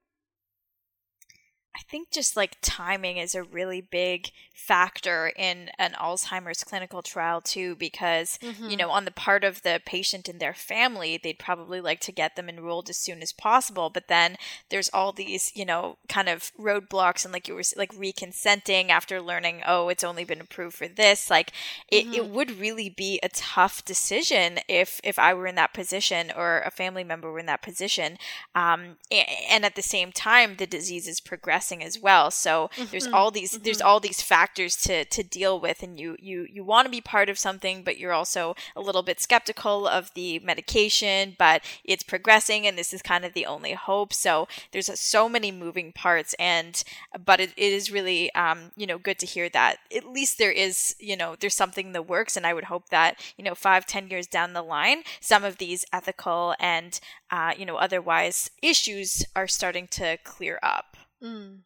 I 1.77 1.81
think 1.91 2.11
just 2.13 2.37
like 2.37 2.59
timing 2.63 3.17
is 3.17 3.35
a 3.35 3.43
really 3.43 3.81
big 3.81 4.31
factor 4.55 5.33
in 5.37 5.71
an 5.77 5.93
Alzheimer's 6.01 6.63
clinical 6.63 7.03
trial 7.03 7.41
too, 7.41 7.75
because, 7.75 8.39
mm-hmm. 8.41 8.71
you 8.71 8.77
know, 8.77 8.91
on 8.91 9.05
the 9.05 9.11
part 9.11 9.43
of 9.43 9.63
the 9.63 9.81
patient 9.85 10.29
and 10.29 10.39
their 10.39 10.55
family, 10.55 11.19
they'd 11.21 11.39
probably 11.39 11.81
like 11.81 11.99
to 12.01 12.13
get 12.13 12.37
them 12.37 12.49
enrolled 12.49 12.89
as 12.89 12.97
soon 12.97 13.23
as 13.23 13.33
possible. 13.33 13.91
But 13.91 14.07
then 14.07 14.37
there's 14.71 14.89
all 14.91 15.11
these, 15.13 15.51
you 15.57 15.65
know, 15.65 15.99
kind 16.09 16.29
of 16.29 16.53
roadblocks 16.59 17.25
and 17.25 17.33
like 17.33 17.49
you 17.49 17.55
were 17.55 17.63
like 17.77 17.93
reconsenting 17.93 18.91
after 18.91 19.21
learning, 19.21 19.63
oh, 19.67 19.89
it's 19.89 20.05
only 20.05 20.25
been 20.25 20.41
approved 20.41 20.77
for 20.77 20.87
this. 20.87 21.29
Like 21.29 21.51
it, 21.91 22.05
mm-hmm. 22.05 22.15
it 22.15 22.29
would 22.29 22.61
really 22.61 22.89
be 22.89 23.19
a 23.23 23.29
tough 23.31 23.85
decision 23.85 24.61
if, 24.69 25.01
if 25.03 25.19
I 25.19 25.35
were 25.35 25.49
in 25.49 25.57
that 25.57 25.75
position 25.75 26.31
or 26.37 26.61
a 26.61 26.71
family 26.71 27.03
member 27.03 27.33
were 27.33 27.41
in 27.41 27.47
that 27.47 27.63
position. 27.63 28.17
Um, 28.55 28.99
and 29.11 29.65
at 29.65 29.75
the 29.75 29.83
same 29.83 30.13
time, 30.13 30.55
the 30.57 30.69
disease 30.69 31.09
is 31.09 31.21
progressing 31.21 31.64
progressing 31.65 31.85
as 31.85 32.01
well. 32.01 32.31
So 32.31 32.71
mm-hmm. 32.77 32.91
there's 32.91 33.07
all 33.07 33.31
these 33.31 33.53
mm-hmm. 33.53 33.65
there's 33.65 33.81
all 33.81 34.01
these 34.01 34.23
factors 34.23 34.77
to 34.83 35.05
to 35.05 35.23
deal 35.23 35.61
with, 35.61 35.83
and 35.83 35.99
you 35.99 36.17
you 36.21 36.47
you 36.51 36.65
want 36.65 36.87
to 36.87 36.91
be 36.91 37.01
part 37.01 37.29
of 37.29 37.39
something, 37.39 37.83
but 37.83 37.99
you're 37.99 38.13
also 38.13 38.55
a 38.77 38.81
little 38.81 39.03
bit 39.03 39.21
skeptical 39.21 39.87
of 39.87 40.11
the 40.15 40.39
medication, 40.41 41.37
but 41.39 41.63
it's 41.85 42.03
progressing, 42.03 42.67
and 42.67 42.77
this 42.77 42.93
is 42.93 43.03
kind 43.03 43.25
of 43.25 43.33
the 43.33 43.47
only 43.47 43.73
hope. 43.73 44.13
So 44.13 44.49
there's 44.73 44.91
so 44.99 45.29
many 45.29 45.51
moving 45.53 45.93
parts, 45.93 46.35
and 46.39 46.83
but 47.25 47.41
it, 47.41 47.53
it 47.57 47.73
is 47.73 47.91
really 47.91 48.33
um, 48.35 48.73
you 48.77 48.87
know 48.87 48.99
good 48.99 49.19
to 49.21 49.27
hear 49.27 49.49
that 49.51 49.79
at 49.95 50.05
least 50.05 50.39
there 50.39 50.53
is 50.53 50.95
you 50.99 51.17
know 51.17 51.37
there's 51.39 51.57
something 51.57 51.93
that 51.93 52.09
works, 52.09 52.37
and 52.37 52.47
I 52.47 52.55
would 52.55 52.65
hope 52.65 52.89
that 52.91 53.21
you 53.37 53.45
know 53.45 53.55
five 53.55 53.87
ten 53.87 54.09
years 54.09 54.27
down 54.27 54.53
the 54.53 54.63
line, 54.63 55.03
some 55.21 55.45
of 55.45 55.59
these 55.59 55.85
ethical 55.93 56.55
and 56.61 57.01
uh, 57.31 57.53
you 57.57 57.67
know 57.67 57.77
otherwise 57.77 58.51
issues 58.63 59.25
are 59.35 59.49
starting 59.49 59.87
to 59.89 60.19
clear 60.25 60.59
up. 60.63 60.94
Mm. 61.25 61.65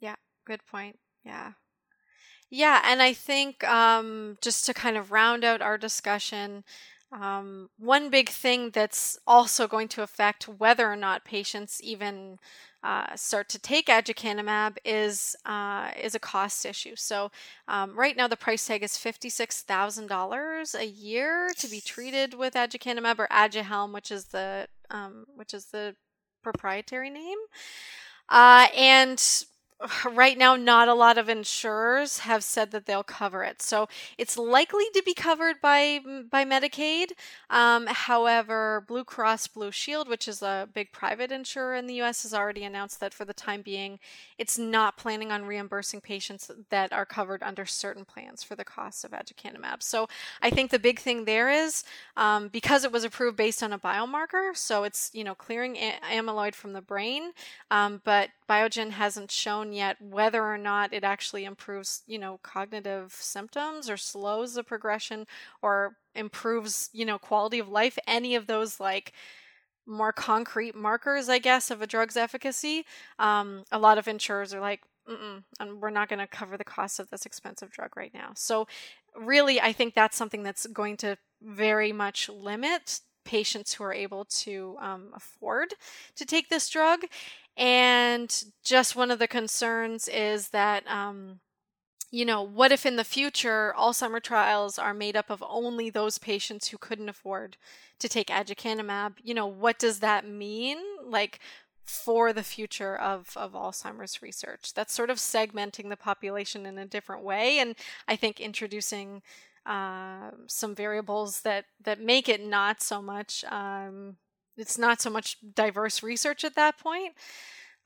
Yeah, 0.00 0.16
good 0.46 0.64
point. 0.66 0.98
Yeah. 1.24 1.52
Yeah, 2.50 2.80
and 2.84 3.02
I 3.02 3.12
think 3.12 3.64
um, 3.64 4.38
just 4.40 4.66
to 4.66 4.74
kind 4.74 4.96
of 4.96 5.10
round 5.12 5.44
out 5.44 5.62
our 5.62 5.78
discussion, 5.78 6.64
um, 7.12 7.70
one 7.78 8.10
big 8.10 8.28
thing 8.28 8.70
that's 8.70 9.18
also 9.26 9.66
going 9.66 9.88
to 9.88 10.02
affect 10.02 10.48
whether 10.48 10.90
or 10.90 10.96
not 10.96 11.24
patients 11.24 11.80
even 11.82 12.38
uh, 12.82 13.16
start 13.16 13.48
to 13.48 13.58
take 13.58 13.86
aducanumab 13.86 14.76
is 14.84 15.34
uh, 15.46 15.90
is 16.00 16.14
a 16.14 16.18
cost 16.20 16.66
issue. 16.66 16.94
So 16.96 17.30
um, 17.66 17.96
right 17.96 18.16
now 18.16 18.28
the 18.28 18.36
price 18.36 18.66
tag 18.66 18.82
is 18.82 18.96
fifty 18.98 19.30
six 19.30 19.62
thousand 19.62 20.08
dollars 20.08 20.74
a 20.74 20.86
year 20.86 21.50
to 21.58 21.68
be 21.68 21.80
treated 21.80 22.34
with 22.34 22.54
aducanumab 22.54 23.18
or 23.18 23.28
Aduhelm, 23.28 23.92
which 23.94 24.10
is 24.10 24.26
the 24.26 24.68
um, 24.90 25.24
which 25.34 25.54
is 25.54 25.66
the 25.66 25.96
proprietary 26.42 27.10
name. 27.10 27.38
Uh, 28.28 28.66
and 28.76 29.44
right 30.12 30.38
now 30.38 30.56
not 30.56 30.88
a 30.88 30.94
lot 30.94 31.18
of 31.18 31.28
insurers 31.28 32.20
have 32.20 32.44
said 32.44 32.70
that 32.70 32.86
they'll 32.86 33.02
cover 33.02 33.42
it. 33.42 33.60
So 33.62 33.88
it's 34.18 34.36
likely 34.36 34.84
to 34.94 35.02
be 35.04 35.14
covered 35.14 35.60
by 35.60 36.00
by 36.30 36.44
medicaid. 36.44 37.12
Um, 37.50 37.86
however 37.86 38.84
blue 38.86 39.04
cross 39.04 39.46
blue 39.46 39.70
shield 39.70 40.08
which 40.08 40.28
is 40.28 40.42
a 40.42 40.68
big 40.72 40.92
private 40.92 41.30
insurer 41.30 41.74
in 41.74 41.86
the 41.86 42.00
us 42.00 42.22
has 42.22 42.34
already 42.34 42.64
announced 42.64 43.00
that 43.00 43.14
for 43.14 43.24
the 43.24 43.34
time 43.34 43.62
being 43.62 43.98
it's 44.38 44.58
not 44.58 44.96
planning 44.96 45.30
on 45.30 45.44
reimbursing 45.44 46.00
patients 46.00 46.50
that 46.70 46.92
are 46.92 47.06
covered 47.06 47.42
under 47.42 47.66
certain 47.66 48.04
plans 48.04 48.42
for 48.42 48.54
the 48.54 48.64
cost 48.64 49.04
of 49.04 49.10
aducanumab. 49.10 49.82
So 49.82 50.08
i 50.42 50.50
think 50.50 50.70
the 50.70 50.78
big 50.78 50.98
thing 50.98 51.24
there 51.24 51.50
is 51.50 51.84
um, 52.16 52.48
because 52.48 52.84
it 52.84 52.92
was 52.92 53.04
approved 53.04 53.36
based 53.36 53.62
on 53.62 53.72
a 53.72 53.78
biomarker 53.78 54.56
so 54.56 54.84
it's 54.84 55.10
you 55.12 55.24
know 55.24 55.34
clearing 55.34 55.76
amyloid 56.10 56.54
from 56.54 56.72
the 56.72 56.80
brain 56.80 57.32
um, 57.70 58.00
but 58.04 58.30
biogen 58.48 58.90
hasn't 58.90 59.30
shown 59.30 59.72
yet 59.72 60.00
whether 60.00 60.42
or 60.44 60.58
not 60.58 60.92
it 60.92 61.04
actually 61.04 61.44
improves, 61.44 62.02
you 62.06 62.18
know, 62.18 62.38
cognitive 62.42 63.12
symptoms 63.12 63.88
or 63.88 63.96
slows 63.96 64.54
the 64.54 64.64
progression 64.64 65.26
or 65.62 65.96
improves, 66.14 66.90
you 66.92 67.04
know, 67.04 67.18
quality 67.18 67.58
of 67.58 67.68
life, 67.68 67.98
any 68.06 68.34
of 68.34 68.46
those 68.46 68.78
like 68.78 69.12
more 69.86 70.12
concrete 70.12 70.74
markers, 70.74 71.28
I 71.28 71.38
guess, 71.38 71.70
of 71.70 71.82
a 71.82 71.86
drug's 71.86 72.16
efficacy. 72.16 72.84
Um, 73.18 73.64
a 73.70 73.78
lot 73.78 73.98
of 73.98 74.08
insurers 74.08 74.54
are 74.54 74.60
like, 74.60 74.82
and 75.06 75.80
we're 75.80 75.90
not 75.90 76.08
going 76.08 76.18
to 76.18 76.26
cover 76.26 76.56
the 76.56 76.64
cost 76.64 76.98
of 76.98 77.10
this 77.10 77.26
expensive 77.26 77.70
drug 77.70 77.96
right 77.96 78.12
now. 78.14 78.32
So, 78.34 78.66
really, 79.14 79.60
I 79.60 79.72
think 79.72 79.94
that's 79.94 80.16
something 80.16 80.42
that's 80.42 80.66
going 80.66 80.96
to 80.98 81.18
very 81.42 81.92
much 81.92 82.30
limit 82.30 83.00
patients 83.24 83.74
who 83.74 83.84
are 83.84 83.92
able 83.92 84.24
to 84.26 84.76
um, 84.80 85.08
afford 85.14 85.74
to 86.16 86.24
take 86.24 86.48
this 86.48 86.68
drug. 86.68 87.00
And 87.56 88.44
just 88.64 88.96
one 88.96 89.10
of 89.10 89.18
the 89.18 89.28
concerns 89.28 90.08
is 90.08 90.48
that, 90.48 90.86
um, 90.88 91.40
you 92.10 92.24
know, 92.24 92.42
what 92.42 92.72
if 92.72 92.86
in 92.86 92.96
the 92.96 93.04
future 93.04 93.74
Alzheimer 93.76 94.22
trials 94.22 94.78
are 94.78 94.94
made 94.94 95.16
up 95.16 95.30
of 95.30 95.42
only 95.48 95.90
those 95.90 96.18
patients 96.18 96.68
who 96.68 96.78
couldn't 96.78 97.08
afford 97.08 97.56
to 97.98 98.08
take 98.08 98.28
aducanumab? 98.28 99.14
You 99.22 99.34
know, 99.34 99.46
what 99.46 99.78
does 99.78 100.00
that 100.00 100.28
mean? 100.28 100.78
Like, 101.04 101.40
for 101.84 102.32
the 102.32 102.42
future 102.42 102.96
of, 102.96 103.36
of 103.36 103.52
Alzheimer's 103.52 104.22
research. 104.22 104.72
That's 104.74 104.94
sort 104.94 105.10
of 105.10 105.18
segmenting 105.18 105.90
the 105.90 105.96
population 105.96 106.66
in 106.66 106.78
a 106.78 106.86
different 106.86 107.22
way, 107.22 107.58
and 107.58 107.76
I 108.08 108.16
think 108.16 108.40
introducing 108.40 109.22
uh, 109.66 110.30
some 110.46 110.74
variables 110.74 111.40
that 111.42 111.66
that 111.82 112.00
make 112.00 112.28
it 112.28 112.44
not 112.44 112.82
so 112.82 113.00
much. 113.00 113.44
Um, 113.44 114.16
it's 114.56 114.78
not 114.78 115.00
so 115.00 115.10
much 115.10 115.38
diverse 115.54 116.02
research 116.02 116.44
at 116.44 116.54
that 116.54 116.78
point. 116.78 117.14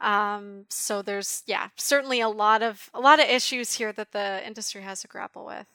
Um, 0.00 0.66
so 0.70 1.02
there's 1.02 1.42
yeah 1.46 1.68
certainly 1.76 2.20
a 2.20 2.28
lot 2.28 2.62
of 2.62 2.90
a 2.94 3.00
lot 3.00 3.20
of 3.20 3.28
issues 3.28 3.74
here 3.74 3.92
that 3.92 4.12
the 4.12 4.46
industry 4.46 4.82
has 4.82 5.02
to 5.02 5.08
grapple 5.08 5.44
with. 5.44 5.66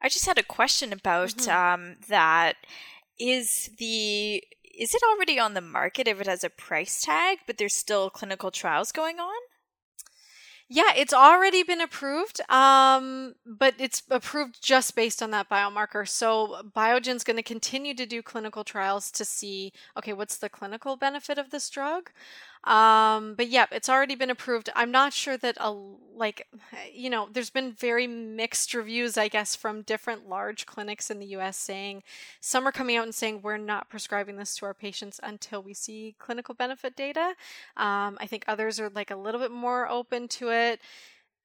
I 0.00 0.08
just 0.08 0.26
had 0.26 0.38
a 0.38 0.44
question 0.44 0.92
about 0.92 1.30
mm-hmm. 1.30 1.50
um, 1.50 1.96
that. 2.08 2.56
Is 3.20 3.70
the 3.78 4.44
is 4.62 4.94
it 4.94 5.02
already 5.12 5.40
on 5.40 5.54
the 5.54 5.60
market 5.60 6.06
if 6.06 6.20
it 6.20 6.28
has 6.28 6.44
a 6.44 6.50
price 6.50 7.02
tag, 7.02 7.38
but 7.46 7.58
there's 7.58 7.74
still 7.74 8.10
clinical 8.10 8.52
trials 8.52 8.92
going 8.92 9.18
on? 9.18 9.36
Yeah, 10.70 10.92
it's 10.94 11.14
already 11.14 11.62
been 11.62 11.80
approved, 11.80 12.42
um, 12.50 13.34
but 13.46 13.74
it's 13.78 14.02
approved 14.10 14.62
just 14.62 14.94
based 14.94 15.22
on 15.22 15.30
that 15.30 15.48
biomarker. 15.48 16.06
So 16.06 16.60
Biogen's 16.76 17.24
going 17.24 17.38
to 17.38 17.42
continue 17.42 17.94
to 17.94 18.04
do 18.04 18.20
clinical 18.20 18.64
trials 18.64 19.10
to 19.12 19.24
see, 19.24 19.72
okay, 19.96 20.12
what's 20.12 20.36
the 20.36 20.50
clinical 20.50 20.96
benefit 20.96 21.38
of 21.38 21.48
this 21.48 21.70
drug? 21.70 22.10
Um, 22.64 23.34
but 23.34 23.48
yeah, 23.48 23.66
it's 23.70 23.88
already 23.88 24.14
been 24.14 24.30
approved. 24.30 24.68
I'm 24.74 24.90
not 24.90 25.12
sure 25.12 25.36
that 25.36 25.56
a 25.60 25.70
like 26.14 26.46
you 26.92 27.10
know, 27.10 27.28
there's 27.32 27.50
been 27.50 27.72
very 27.72 28.06
mixed 28.06 28.74
reviews, 28.74 29.16
I 29.16 29.28
guess, 29.28 29.54
from 29.54 29.82
different 29.82 30.28
large 30.28 30.66
clinics 30.66 31.10
in 31.10 31.18
the 31.18 31.26
US 31.26 31.56
saying 31.56 32.02
some 32.40 32.66
are 32.66 32.72
coming 32.72 32.96
out 32.96 33.04
and 33.04 33.14
saying 33.14 33.40
we're 33.42 33.56
not 33.56 33.88
prescribing 33.88 34.36
this 34.36 34.56
to 34.56 34.66
our 34.66 34.74
patients 34.74 35.20
until 35.22 35.62
we 35.62 35.74
see 35.74 36.14
clinical 36.18 36.54
benefit 36.54 36.96
data. 36.96 37.34
Um, 37.76 38.18
I 38.20 38.26
think 38.26 38.44
others 38.46 38.80
are 38.80 38.90
like 38.90 39.10
a 39.10 39.16
little 39.16 39.40
bit 39.40 39.52
more 39.52 39.88
open 39.88 40.28
to 40.28 40.50
it. 40.50 40.80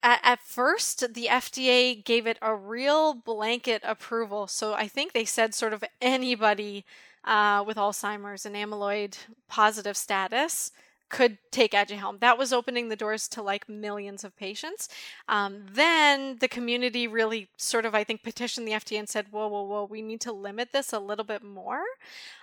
At, 0.02 0.20
at 0.22 0.40
first, 0.40 1.14
the 1.14 1.28
FDA 1.30 2.04
gave 2.04 2.26
it 2.26 2.38
a 2.42 2.54
real 2.54 3.14
blanket 3.14 3.80
approval. 3.84 4.46
So 4.46 4.74
I 4.74 4.86
think 4.86 5.12
they 5.12 5.24
said 5.24 5.54
sort 5.54 5.72
of 5.72 5.82
anybody 6.02 6.84
uh, 7.24 7.64
with 7.66 7.78
Alzheimer's 7.78 8.44
and 8.44 8.54
amyloid 8.54 9.16
positive 9.48 9.96
status 9.96 10.70
could 11.14 11.38
take 11.52 11.70
Aduhelm. 11.70 12.18
That 12.18 12.38
was 12.38 12.52
opening 12.52 12.88
the 12.88 12.96
doors 12.96 13.28
to 13.28 13.40
like 13.40 13.68
millions 13.68 14.24
of 14.24 14.36
patients. 14.36 14.88
Um, 15.28 15.64
then 15.72 16.38
the 16.40 16.48
community 16.48 17.06
really 17.06 17.46
sort 17.56 17.86
of, 17.86 17.94
I 17.94 18.02
think, 18.02 18.24
petitioned 18.24 18.66
the 18.66 18.72
FDA 18.72 18.98
and 18.98 19.08
said, 19.08 19.26
whoa, 19.30 19.46
whoa, 19.46 19.62
whoa, 19.62 19.84
we 19.84 20.02
need 20.02 20.20
to 20.22 20.32
limit 20.32 20.72
this 20.72 20.92
a 20.92 20.98
little 20.98 21.24
bit 21.24 21.44
more. 21.44 21.84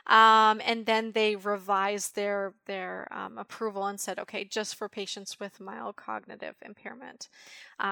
Um, 0.07 0.62
and 0.65 0.86
then 0.86 1.12
they 1.12 1.36
revised 1.36 2.15
their 2.15 2.53
their 2.65 3.10
um, 3.12 3.38
approval 3.38 3.88
and 3.88 3.99
said, 3.99 4.17
okay, 4.19 4.45
just 4.45 4.75
for 4.75 4.88
patients 4.88 5.38
with 5.38 5.60
mild 5.60 5.97
cognitive 5.97 6.55
impairment. 6.62 7.27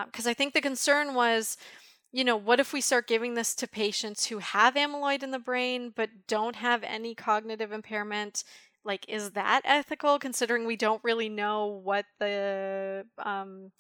Because 0.05 0.27
uh, 0.27 0.29
I 0.29 0.33
think 0.33 0.53
the 0.53 0.61
concern 0.61 1.13
was, 1.13 1.57
you 2.13 2.23
know, 2.23 2.37
what 2.37 2.61
if 2.61 2.71
we 2.71 2.79
start 2.79 3.05
giving 3.05 3.33
this 3.33 3.53
to 3.55 3.67
patients 3.67 4.27
who 4.27 4.37
have 4.37 4.75
amyloid 4.75 5.23
in 5.23 5.31
the 5.31 5.39
brain 5.39 5.91
but 5.93 6.09
don't 6.27 6.55
have 6.55 6.83
any 6.83 7.13
cognitive 7.15 7.73
impairment? 7.73 8.45
Like 8.89 9.05
is 9.07 9.31
that 9.31 9.61
ethical 9.63 10.17
considering 10.19 10.65
we 10.65 10.75
don't 10.75 11.03
really 11.03 11.29
know 11.29 11.67
what 11.67 12.05
the 12.19 13.05
um, 13.23 13.71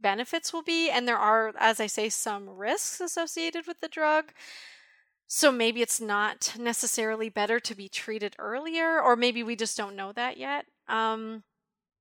benefits 0.00 0.52
will 0.52 0.62
be 0.62 0.90
and 0.90 1.06
there 1.06 1.18
are 1.18 1.52
as 1.58 1.80
i 1.80 1.86
say 1.86 2.08
some 2.08 2.48
risks 2.48 3.00
associated 3.00 3.66
with 3.66 3.80
the 3.80 3.88
drug. 3.88 4.32
So 5.26 5.50
maybe 5.50 5.82
it's 5.82 6.00
not 6.00 6.54
necessarily 6.58 7.28
better 7.28 7.58
to 7.58 7.74
be 7.74 7.88
treated 7.88 8.36
earlier 8.38 9.00
or 9.00 9.16
maybe 9.16 9.42
we 9.42 9.56
just 9.56 9.76
don't 9.76 9.96
know 9.96 10.12
that 10.12 10.36
yet. 10.36 10.66
Um, 10.88 11.42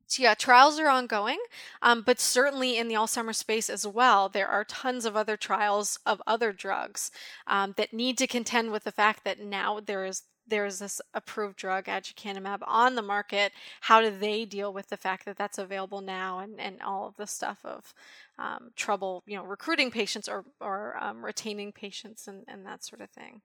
so 0.08 0.22
yeah, 0.22 0.36
trials 0.36 0.80
are 0.80 0.90
ongoing, 0.90 1.40
um, 1.82 2.04
but 2.06 2.20
certainly 2.20 2.78
in 2.78 2.88
the 2.88 2.96
Alzheimer's 2.96 3.38
space 3.38 3.70
as 3.70 3.88
well, 3.88 4.30
there 4.30 4.48
are 4.48 4.64
tons 4.64 5.06
of 5.06 5.16
other 5.16 5.38
trials 5.38 5.98
of 6.06 6.22
other 6.28 6.52
drugs 6.52 7.10
um, 7.48 7.74
that 7.78 7.94
need 7.94 8.18
to 8.20 8.28
contend 8.28 8.72
with 8.72 8.84
the 8.84 8.92
fact 8.92 9.24
that 9.24 9.40
now 9.40 9.80
there 9.80 10.06
is 10.06 10.24
there's 10.48 10.80
this 10.80 11.02
approved 11.14 11.58
drug 11.58 11.86
aducanumab 11.86 12.60
on 12.66 12.96
the 12.96 13.02
market 13.02 13.52
how 13.82 14.02
do 14.02 14.10
they 14.12 14.46
deal 14.46 14.74
with 14.74 14.90
the 14.90 14.98
fact 14.98 15.26
that 15.26 15.38
that's 15.38 15.58
available 15.58 16.02
now 16.02 16.40
and, 16.40 16.60
and 16.60 16.82
all 16.82 17.08
of 17.08 17.16
the 17.18 17.28
stuff 17.28 17.60
of 17.64 17.94
um, 18.40 18.72
trouble 18.76 19.24
you 19.26 19.38
know 19.38 19.44
recruiting 19.44 19.92
patients 19.92 20.28
or, 20.28 20.46
or 20.60 20.98
um, 21.00 21.24
retaining 21.24 21.72
patients 21.72 22.28
and, 22.28 22.44
and 22.48 22.66
that 22.66 22.84
sort 22.84 23.02
of 23.02 23.10
thing 23.10 23.42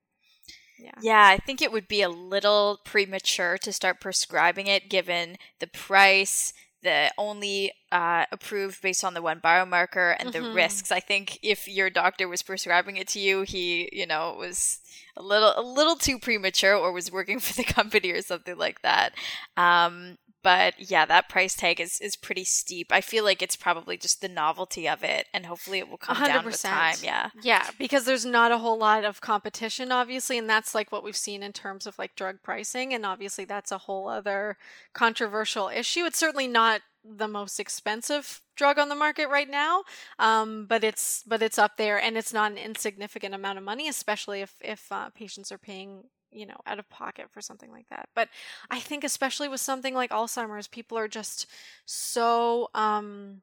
yeah. 0.79 0.93
yeah, 1.01 1.27
I 1.27 1.39
think 1.39 1.61
it 1.61 1.73
would 1.73 1.89
be 1.89 2.03
a 2.03 2.09
little 2.09 2.79
premature 2.85 3.59
to 3.59 3.73
start 3.73 4.01
prescribing 4.01 4.69
it 4.69 4.89
given 4.89 5.37
the 5.59 5.67
price, 5.67 6.53
the 6.83 7.11
only 7.19 7.73
uh, 7.91 8.25
approved 8.31 8.81
based 8.83 9.05
on 9.05 9.15
the 9.15 9.23
one 9.23 9.41
biomarker 9.41 10.15
and 10.19 10.33
mm-hmm. 10.33 10.45
the 10.45 10.53
risks. 10.53 10.93
I 10.93 11.01
think 11.01 11.39
if 11.43 11.67
your 11.67 11.91
doctor 11.91 12.29
was 12.29 12.43
prescribing 12.43 12.97
it 12.97 13.09
to 13.09 13.21
you, 13.21 13.43
he, 13.43 13.89
you 13.93 14.07
know, 14.07 14.37
was 14.39 14.81
a 15.17 15.23
little 15.23 15.53
a 15.57 15.63
little 15.63 15.97
too 15.97 16.19
premature 16.19 16.75
or 16.75 16.93
was 16.93 17.11
working 17.11 17.39
for 17.41 17.55
the 17.55 17.65
company 17.65 18.11
or 18.11 18.23
something 18.23 18.57
like 18.57 18.83
that. 18.83 19.13
Um, 19.57 20.19
but 20.43 20.75
yeah, 20.79 21.05
that 21.07 21.29
price 21.29 21.55
tag 21.55 21.81
is, 21.81 22.01
is 22.01 22.17
pretty 22.17 22.45
steep. 22.45 22.93
I 22.93 23.01
feel 23.01 23.25
like 23.25 23.43
it's 23.43 23.57
probably 23.57 23.97
just 23.97 24.21
the 24.21 24.29
novelty 24.29 24.89
of 24.89 25.03
it, 25.03 25.27
and 25.35 25.47
hopefully 25.47 25.79
it 25.79 25.89
will 25.89 25.99
come 25.99 26.17
100%. 26.17 26.27
down 26.27 26.45
with 26.45 26.63
time. 26.63 26.97
Yeah, 27.03 27.31
yeah, 27.43 27.69
because 27.79 28.05
there's 28.05 28.25
not 28.25 28.53
a 28.53 28.59
whole 28.59 28.79
lot 28.79 29.05
of 29.05 29.21
competition, 29.21 29.91
obviously, 29.91 30.39
and 30.39 30.49
that's 30.49 30.75
like 30.75 30.93
what 30.93 31.03
we've 31.03 31.17
seen 31.17 31.43
in 31.43 31.53
terms 31.53 31.87
of 31.87 31.99
like 31.99 32.15
drug 32.15 32.37
pricing, 32.43 32.95
and 32.95 33.05
obviously 33.05 33.45
that's 33.45 33.73
a 33.73 33.79
whole 33.79 34.09
other 34.09 34.57
controversial 34.93 35.69
issue. 35.69 36.05
It's 36.05 36.19
certainly 36.19 36.47
not 36.47 36.83
the 37.05 37.29
most 37.29 37.59
expensive 37.59 38.43
drug 38.57 38.79
on 38.79 38.89
the 38.89 38.95
market 38.95 39.29
right 39.29 39.49
now, 39.49 39.83
um, 40.19 40.67
but 40.67 40.85
it's 40.85 41.23
but 41.27 41.43
it's 41.43 41.59
up 41.59 41.77
there, 41.77 42.01
and 42.01 42.17
it's 42.17 42.33
not 42.33 42.53
an 42.53 42.59
insignificant 42.59 43.35
amount 43.35 43.59
of 43.59 43.65
money, 43.65 43.89
especially 43.89 44.41
if 44.41 44.55
if 44.61 44.93
uh, 44.93 45.11
patients 45.11 45.51
are 45.51 45.59
paying 45.59 46.05
you 46.31 46.47
know 46.47 46.57
out 46.67 46.79
of 46.79 46.89
pocket 46.91 47.27
for 47.31 47.41
something 47.41 47.71
like 47.71 47.89
that. 47.91 48.09
But 48.15 48.29
I 48.71 48.81
think 48.81 49.05
especially 49.05 49.49
with 49.49 49.61
something 49.61 49.95
like 49.95 50.11
Alzheimer's, 50.11 50.69
people 50.69 50.99
are 50.99 51.09
just 51.09 51.47
so. 51.87 52.69
Um, 52.75 53.43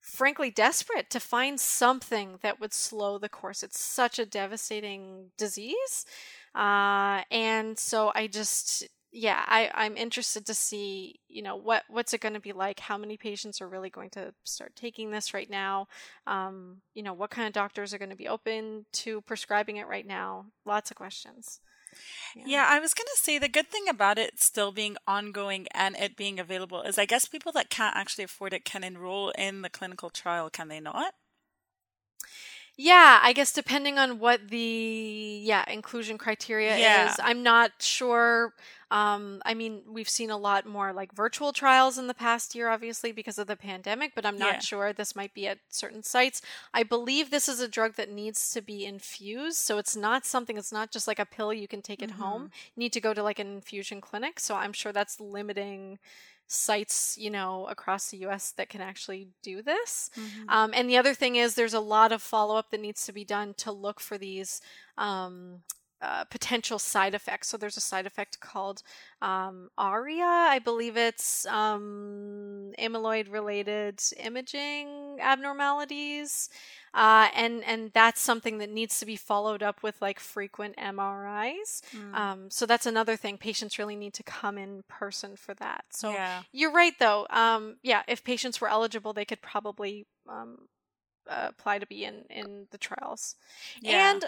frankly 0.00 0.50
desperate 0.50 1.10
to 1.10 1.18
find 1.18 1.58
something 1.58 2.38
that 2.42 2.60
would 2.60 2.72
slow 2.72 3.18
the 3.18 3.28
course. 3.28 3.62
It's 3.62 3.80
such 3.80 4.18
a 4.18 4.26
devastating 4.26 5.30
disease. 5.36 6.06
Uh, 6.54 7.22
and 7.30 7.76
so 7.78 8.12
I 8.14 8.28
just, 8.28 8.86
yeah, 9.12 9.42
I, 9.46 9.70
I'm 9.74 9.96
interested 9.96 10.46
to 10.46 10.54
see, 10.54 11.20
you 11.28 11.42
know, 11.42 11.56
what 11.56 11.82
what's 11.88 12.14
it 12.14 12.20
going 12.20 12.34
to 12.34 12.40
be 12.40 12.52
like? 12.52 12.80
How 12.80 12.96
many 12.96 13.16
patients 13.16 13.60
are 13.60 13.68
really 13.68 13.90
going 13.90 14.10
to 14.10 14.32
start 14.44 14.76
taking 14.76 15.10
this 15.10 15.34
right 15.34 15.50
now? 15.50 15.88
Um, 16.26 16.82
you 16.94 17.02
know, 17.02 17.12
what 17.14 17.30
kind 17.30 17.46
of 17.48 17.52
doctors 17.52 17.92
are 17.92 17.98
going 17.98 18.10
to 18.10 18.16
be 18.16 18.28
open 18.28 18.86
to 18.94 19.20
prescribing 19.22 19.76
it 19.78 19.88
right 19.88 20.06
now? 20.06 20.46
Lots 20.64 20.90
of 20.90 20.96
questions. 20.96 21.60
Yeah. 22.34 22.44
yeah, 22.46 22.66
I 22.68 22.78
was 22.78 22.94
going 22.94 23.06
to 23.14 23.22
say 23.22 23.38
the 23.38 23.48
good 23.48 23.68
thing 23.68 23.88
about 23.88 24.18
it 24.18 24.40
still 24.40 24.72
being 24.72 24.96
ongoing 25.06 25.66
and 25.72 25.96
it 25.96 26.16
being 26.16 26.38
available 26.38 26.82
is 26.82 26.98
I 26.98 27.06
guess 27.06 27.26
people 27.26 27.52
that 27.52 27.70
can't 27.70 27.96
actually 27.96 28.24
afford 28.24 28.52
it 28.52 28.64
can 28.64 28.84
enroll 28.84 29.30
in 29.30 29.62
the 29.62 29.70
clinical 29.70 30.10
trial, 30.10 30.50
can 30.50 30.68
they 30.68 30.80
not? 30.80 31.14
Yeah, 32.78 33.20
I 33.22 33.32
guess 33.32 33.52
depending 33.52 33.98
on 33.98 34.18
what 34.18 34.48
the 34.48 35.40
yeah 35.42 35.64
inclusion 35.70 36.18
criteria 36.18 36.76
yeah. 36.76 37.08
is, 37.08 37.16
I'm 37.22 37.42
not 37.42 37.72
sure. 37.80 38.52
Um, 38.90 39.42
I 39.44 39.54
mean, 39.54 39.82
we've 39.88 40.08
seen 40.08 40.30
a 40.30 40.36
lot 40.36 40.64
more 40.64 40.92
like 40.92 41.12
virtual 41.12 41.52
trials 41.52 41.98
in 41.98 42.06
the 42.06 42.14
past 42.14 42.54
year, 42.54 42.68
obviously 42.68 43.10
because 43.10 43.38
of 43.38 43.48
the 43.48 43.56
pandemic, 43.56 44.12
but 44.14 44.24
I'm 44.24 44.38
not 44.38 44.54
yeah. 44.54 44.60
sure. 44.60 44.92
This 44.92 45.16
might 45.16 45.34
be 45.34 45.48
at 45.48 45.58
certain 45.68 46.02
sites. 46.02 46.40
I 46.72 46.84
believe 46.84 47.30
this 47.30 47.48
is 47.48 47.60
a 47.60 47.68
drug 47.68 47.96
that 47.96 48.10
needs 48.10 48.50
to 48.52 48.62
be 48.62 48.84
infused, 48.84 49.58
so 49.58 49.78
it's 49.78 49.96
not 49.96 50.24
something. 50.24 50.56
It's 50.56 50.72
not 50.72 50.92
just 50.92 51.08
like 51.08 51.18
a 51.18 51.26
pill 51.26 51.52
you 51.52 51.66
can 51.66 51.82
take 51.82 52.02
at 52.02 52.10
mm-hmm. 52.10 52.22
home. 52.22 52.50
You 52.76 52.80
need 52.80 52.92
to 52.92 53.00
go 53.00 53.12
to 53.12 53.22
like 53.22 53.40
an 53.40 53.48
infusion 53.48 54.00
clinic. 54.00 54.38
So 54.38 54.54
I'm 54.54 54.72
sure 54.72 54.92
that's 54.92 55.20
limiting 55.20 55.98
sites, 56.48 57.16
you 57.18 57.30
know, 57.30 57.66
across 57.66 58.10
the 58.10 58.18
US 58.18 58.52
that 58.52 58.68
can 58.68 58.80
actually 58.80 59.28
do 59.42 59.62
this. 59.62 60.10
Mm-hmm. 60.16 60.48
Um, 60.48 60.70
and 60.74 60.88
the 60.88 60.96
other 60.96 61.14
thing 61.14 61.36
is, 61.36 61.54
there's 61.54 61.74
a 61.74 61.80
lot 61.80 62.12
of 62.12 62.22
follow 62.22 62.56
up 62.56 62.70
that 62.70 62.80
needs 62.80 63.04
to 63.06 63.12
be 63.12 63.24
done 63.24 63.54
to 63.54 63.72
look 63.72 64.00
for 64.00 64.16
these. 64.16 64.60
Um, 64.96 65.62
uh, 66.02 66.24
potential 66.24 66.78
side 66.78 67.14
effects. 67.14 67.48
So 67.48 67.56
there's 67.56 67.76
a 67.76 67.80
side 67.80 68.06
effect 68.06 68.40
called 68.40 68.82
um, 69.22 69.70
ARIA. 69.78 70.24
I 70.24 70.58
believe 70.58 70.96
it's 70.96 71.46
um, 71.46 72.72
amyloid 72.78 73.32
related 73.32 74.02
imaging 74.18 75.18
abnormalities. 75.20 76.50
uh, 76.92 77.28
and 77.34 77.64
and 77.64 77.90
that's 77.94 78.20
something 78.20 78.58
that 78.58 78.70
needs 78.70 78.98
to 78.98 79.06
be 79.06 79.16
followed 79.16 79.62
up 79.62 79.82
with 79.82 80.00
like 80.02 80.20
frequent 80.20 80.76
MRIs. 80.76 81.80
Mm. 81.94 82.14
Um, 82.14 82.50
so 82.50 82.66
that's 82.66 82.86
another 82.86 83.16
thing. 83.16 83.38
Patients 83.38 83.78
really 83.78 83.96
need 83.96 84.14
to 84.14 84.22
come 84.22 84.58
in 84.58 84.82
person 84.88 85.36
for 85.36 85.54
that. 85.54 85.84
So 85.90 86.10
yeah. 86.10 86.42
you're 86.52 86.72
right, 86.72 86.94
though. 86.98 87.26
Um, 87.30 87.76
yeah, 87.82 88.02
if 88.06 88.22
patients 88.24 88.60
were 88.60 88.68
eligible, 88.68 89.12
they 89.12 89.24
could 89.24 89.42
probably 89.42 90.06
um, 90.28 90.68
uh, 91.28 91.46
apply 91.48 91.78
to 91.78 91.86
be 91.86 92.04
in 92.04 92.24
in 92.30 92.66
the 92.70 92.78
trials. 92.78 93.36
Yeah. 93.80 94.12
And 94.12 94.24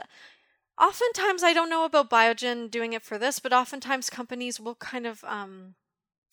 oftentimes, 0.80 1.42
I 1.42 1.52
don't 1.52 1.70
know 1.70 1.84
about 1.84 2.10
Biogen 2.10 2.70
doing 2.70 2.92
it 2.92 3.02
for 3.02 3.18
this, 3.18 3.38
but 3.38 3.52
oftentimes 3.52 4.10
companies 4.10 4.60
will 4.60 4.74
kind 4.76 5.06
of 5.06 5.24
um, 5.24 5.74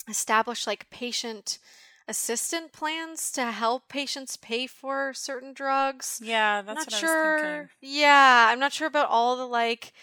establish 0.08 0.67
like 0.67 0.89
patient 0.89 1.60
assistant 2.08 2.71
plans 2.71 3.31
to 3.31 3.51
help 3.51 3.89
patients 3.89 4.38
pay 4.38 4.67
for 4.67 5.13
certain 5.13 5.53
drugs. 5.53 6.21
Yeah, 6.23 6.62
that's 6.62 6.91
not 6.91 6.99
sure. 6.99 7.69
Yeah, 7.81 8.47
I'm 8.49 8.60
not 8.60 8.73
sure 8.73 8.88
about 8.88 9.10
all 9.10 9.36
the 9.36 9.47
like 9.47 9.93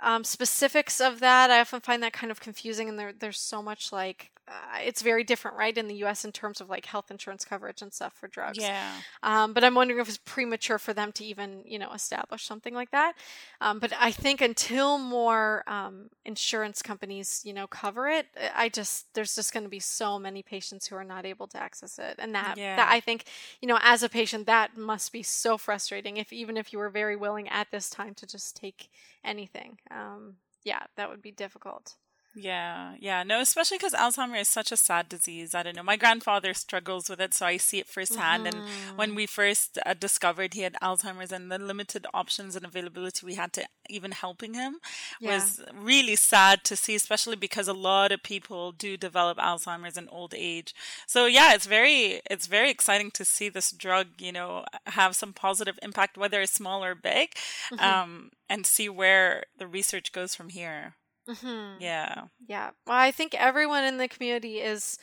um, 0.00 0.24
specifics 0.24 1.00
of 1.00 1.20
that. 1.20 1.50
I 1.50 1.60
often 1.60 1.80
find 1.80 2.02
that 2.02 2.12
kind 2.12 2.30
of 2.30 2.40
confusing, 2.40 2.88
and 2.88 2.98
there, 2.98 3.12
there's 3.12 3.40
so 3.40 3.62
much 3.62 3.92
like 3.92 4.30
uh, 4.50 4.78
it's 4.84 5.00
very 5.00 5.22
different, 5.22 5.56
right, 5.56 5.76
in 5.76 5.86
the 5.86 5.94
U.S. 5.96 6.24
in 6.24 6.32
terms 6.32 6.60
of 6.60 6.68
like 6.68 6.84
health 6.84 7.10
insurance 7.10 7.44
coverage 7.44 7.82
and 7.82 7.92
stuff 7.92 8.12
for 8.14 8.26
drugs. 8.26 8.58
Yeah. 8.58 8.92
Um, 9.22 9.52
but 9.52 9.62
I'm 9.62 9.76
wondering 9.76 10.00
if 10.00 10.08
it's 10.08 10.18
premature 10.18 10.78
for 10.78 10.92
them 10.92 11.12
to 11.12 11.24
even, 11.24 11.62
you 11.64 11.78
know, 11.78 11.92
establish 11.92 12.44
something 12.44 12.74
like 12.74 12.90
that. 12.90 13.14
Um, 13.60 13.78
but 13.78 13.92
I 13.98 14.10
think 14.10 14.40
until 14.40 14.98
more 14.98 15.62
um, 15.68 16.10
insurance 16.24 16.82
companies, 16.82 17.42
you 17.44 17.52
know, 17.52 17.68
cover 17.68 18.08
it, 18.08 18.26
I 18.54 18.68
just 18.68 19.14
there's 19.14 19.36
just 19.36 19.52
going 19.52 19.64
to 19.64 19.70
be 19.70 19.78
so 19.78 20.18
many 20.18 20.42
patients 20.42 20.86
who 20.86 20.96
are 20.96 21.04
not 21.04 21.24
able 21.24 21.46
to 21.48 21.62
access 21.62 21.98
it, 22.00 22.16
and 22.18 22.34
that 22.34 22.56
yeah. 22.56 22.74
that 22.74 22.90
I 22.90 22.98
think, 22.98 23.24
you 23.60 23.68
know, 23.68 23.78
as 23.82 24.02
a 24.02 24.08
patient, 24.08 24.46
that 24.46 24.76
must 24.76 25.12
be 25.12 25.22
so 25.22 25.58
frustrating. 25.58 26.16
If 26.16 26.32
even 26.32 26.56
if 26.56 26.72
you 26.72 26.80
were 26.80 26.90
very 26.90 27.14
willing 27.14 27.48
at 27.48 27.70
this 27.70 27.88
time 27.88 28.14
to 28.14 28.26
just 28.26 28.56
take 28.56 28.90
anything, 29.24 29.78
um, 29.92 30.34
yeah, 30.64 30.82
that 30.96 31.08
would 31.08 31.22
be 31.22 31.30
difficult. 31.30 31.94
Yeah, 32.34 32.94
yeah. 33.00 33.24
No, 33.24 33.40
especially 33.40 33.78
because 33.78 33.92
Alzheimer's 33.92 34.42
is 34.42 34.48
such 34.48 34.70
a 34.70 34.76
sad 34.76 35.08
disease. 35.08 35.54
I 35.54 35.64
don't 35.64 35.74
know. 35.74 35.82
My 35.82 35.96
grandfather 35.96 36.54
struggles 36.54 37.10
with 37.10 37.20
it, 37.20 37.34
so 37.34 37.46
I 37.46 37.56
see 37.56 37.80
it 37.80 37.88
firsthand. 37.88 38.46
Mm-hmm. 38.46 38.58
And 38.58 38.98
when 38.98 39.08
mm-hmm. 39.10 39.16
we 39.16 39.26
first 39.26 39.78
uh, 39.84 39.94
discovered 39.94 40.54
he 40.54 40.62
had 40.62 40.76
Alzheimer's 40.80 41.32
and 41.32 41.50
the 41.50 41.58
limited 41.58 42.06
options 42.14 42.54
and 42.54 42.64
availability 42.64 43.26
we 43.26 43.34
had 43.34 43.52
to 43.54 43.64
even 43.88 44.12
helping 44.12 44.54
him 44.54 44.76
yeah. 45.20 45.34
was 45.34 45.60
really 45.74 46.14
sad 46.14 46.62
to 46.64 46.76
see, 46.76 46.94
especially 46.94 47.36
because 47.36 47.66
a 47.66 47.72
lot 47.72 48.12
of 48.12 48.22
people 48.22 48.70
do 48.70 48.96
develop 48.96 49.38
Alzheimer's 49.38 49.96
in 49.96 50.08
old 50.08 50.32
age. 50.36 50.72
So 51.08 51.26
yeah, 51.26 51.54
it's 51.54 51.66
very, 51.66 52.20
it's 52.30 52.46
very 52.46 52.70
exciting 52.70 53.10
to 53.12 53.24
see 53.24 53.48
this 53.48 53.72
drug, 53.72 54.06
you 54.18 54.30
know, 54.30 54.64
have 54.86 55.16
some 55.16 55.32
positive 55.32 55.78
impact, 55.82 56.16
whether 56.16 56.40
it's 56.40 56.52
small 56.52 56.84
or 56.84 56.94
big, 56.94 57.34
mm-hmm. 57.72 57.84
um, 57.84 58.30
and 58.48 58.64
see 58.64 58.88
where 58.88 59.44
the 59.58 59.66
research 59.66 60.12
goes 60.12 60.36
from 60.36 60.50
here. 60.50 60.94
Mm-hmm. 61.30 61.80
Yeah. 61.80 62.24
Yeah. 62.46 62.70
Well, 62.86 62.96
I 62.96 63.10
think 63.10 63.34
everyone 63.34 63.84
in 63.84 63.98
the 63.98 64.08
community 64.08 64.58
is 64.58 64.98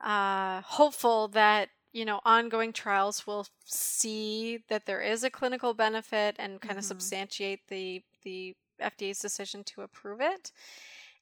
uh, 0.00 0.62
hopeful 0.62 1.28
that 1.28 1.68
you 1.92 2.04
know 2.04 2.20
ongoing 2.24 2.72
trials 2.72 3.26
will 3.26 3.46
see 3.64 4.60
that 4.68 4.86
there 4.86 5.00
is 5.00 5.24
a 5.24 5.30
clinical 5.30 5.74
benefit 5.74 6.36
and 6.38 6.60
kind 6.60 6.72
mm-hmm. 6.72 6.78
of 6.78 6.84
substantiate 6.84 7.60
the 7.68 8.02
the 8.22 8.54
FDA's 8.80 9.18
decision 9.18 9.64
to 9.64 9.82
approve 9.82 10.20
it. 10.20 10.52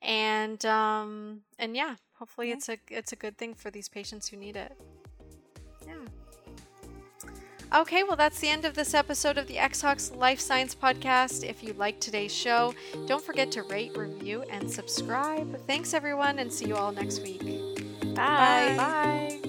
And 0.02 0.64
um, 0.66 1.42
and 1.58 1.74
yeah, 1.74 1.96
hopefully 2.14 2.48
yeah. 2.48 2.54
it's 2.54 2.68
a 2.68 2.78
it's 2.90 3.12
a 3.12 3.16
good 3.16 3.38
thing 3.38 3.54
for 3.54 3.70
these 3.70 3.88
patients 3.88 4.28
who 4.28 4.36
need 4.36 4.56
it. 4.56 4.72
Okay, 7.74 8.04
well, 8.04 8.16
that's 8.16 8.38
the 8.38 8.48
end 8.48 8.64
of 8.64 8.74
this 8.74 8.94
episode 8.94 9.38
of 9.38 9.48
the 9.48 9.56
Xtalks 9.56 10.16
Life 10.16 10.38
Science 10.38 10.74
Podcast. 10.74 11.44
If 11.44 11.64
you 11.64 11.72
liked 11.72 12.00
today's 12.00 12.32
show, 12.32 12.74
don't 13.06 13.22
forget 13.22 13.50
to 13.52 13.64
rate, 13.64 13.96
review, 13.96 14.44
and 14.50 14.70
subscribe. 14.70 15.60
Thanks, 15.66 15.92
everyone, 15.92 16.38
and 16.38 16.52
see 16.52 16.66
you 16.66 16.76
all 16.76 16.92
next 16.92 17.22
week. 17.22 17.42
Bye. 18.14 18.74
Bye. 18.76 19.40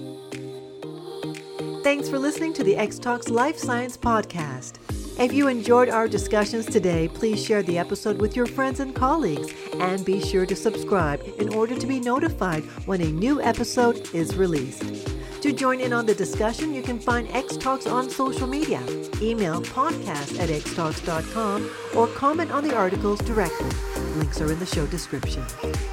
Thanks 1.84 2.08
for 2.08 2.18
listening 2.18 2.52
to 2.54 2.64
the 2.64 2.74
Xtalks 2.74 3.30
Life 3.30 3.56
Science 3.56 3.96
Podcast. 3.96 4.78
If 5.18 5.32
you 5.32 5.48
enjoyed 5.48 5.88
our 5.88 6.06
discussions 6.06 6.66
today, 6.66 7.08
please 7.08 7.42
share 7.42 7.62
the 7.62 7.78
episode 7.78 8.20
with 8.20 8.36
your 8.36 8.46
friends 8.46 8.80
and 8.80 8.94
colleagues, 8.94 9.52
and 9.74 10.04
be 10.04 10.20
sure 10.20 10.44
to 10.44 10.56
subscribe 10.56 11.22
in 11.38 11.54
order 11.54 11.78
to 11.78 11.86
be 11.86 12.00
notified 12.00 12.64
when 12.84 13.00
a 13.00 13.06
new 13.12 13.40
episode 13.40 14.12
is 14.12 14.36
released. 14.36 15.08
To 15.42 15.52
join 15.52 15.80
in 15.80 15.92
on 15.92 16.04
the 16.04 16.14
discussion, 16.14 16.74
you 16.74 16.82
can 16.82 16.98
find 16.98 17.28
Xtalks 17.28 17.90
on 17.90 18.10
social 18.10 18.48
media. 18.48 18.82
Email 19.22 19.62
podcast 19.62 20.38
at 20.40 20.48
xtalks.com 20.48 21.70
or 21.94 22.08
comment 22.08 22.50
on 22.50 22.66
the 22.66 22.74
articles 22.74 23.20
directly. 23.20 23.70
Links 24.16 24.40
are 24.40 24.50
in 24.50 24.58
the 24.58 24.66
show 24.66 24.84
description. 24.86 25.44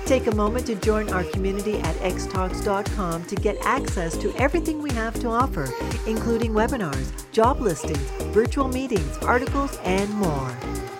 Take 0.05 0.25
a 0.25 0.33
moment 0.33 0.65
to 0.65 0.75
join 0.75 1.09
our 1.09 1.23
community 1.25 1.77
at 1.79 1.95
xtalks.com 1.97 3.25
to 3.25 3.35
get 3.35 3.57
access 3.61 4.17
to 4.17 4.33
everything 4.35 4.81
we 4.81 4.91
have 4.93 5.13
to 5.19 5.27
offer, 5.27 5.69
including 6.07 6.51
webinars, 6.53 7.11
job 7.31 7.61
listings, 7.61 7.99
virtual 8.33 8.67
meetings, 8.67 9.15
articles, 9.17 9.77
and 9.83 10.09
more. 10.15 10.57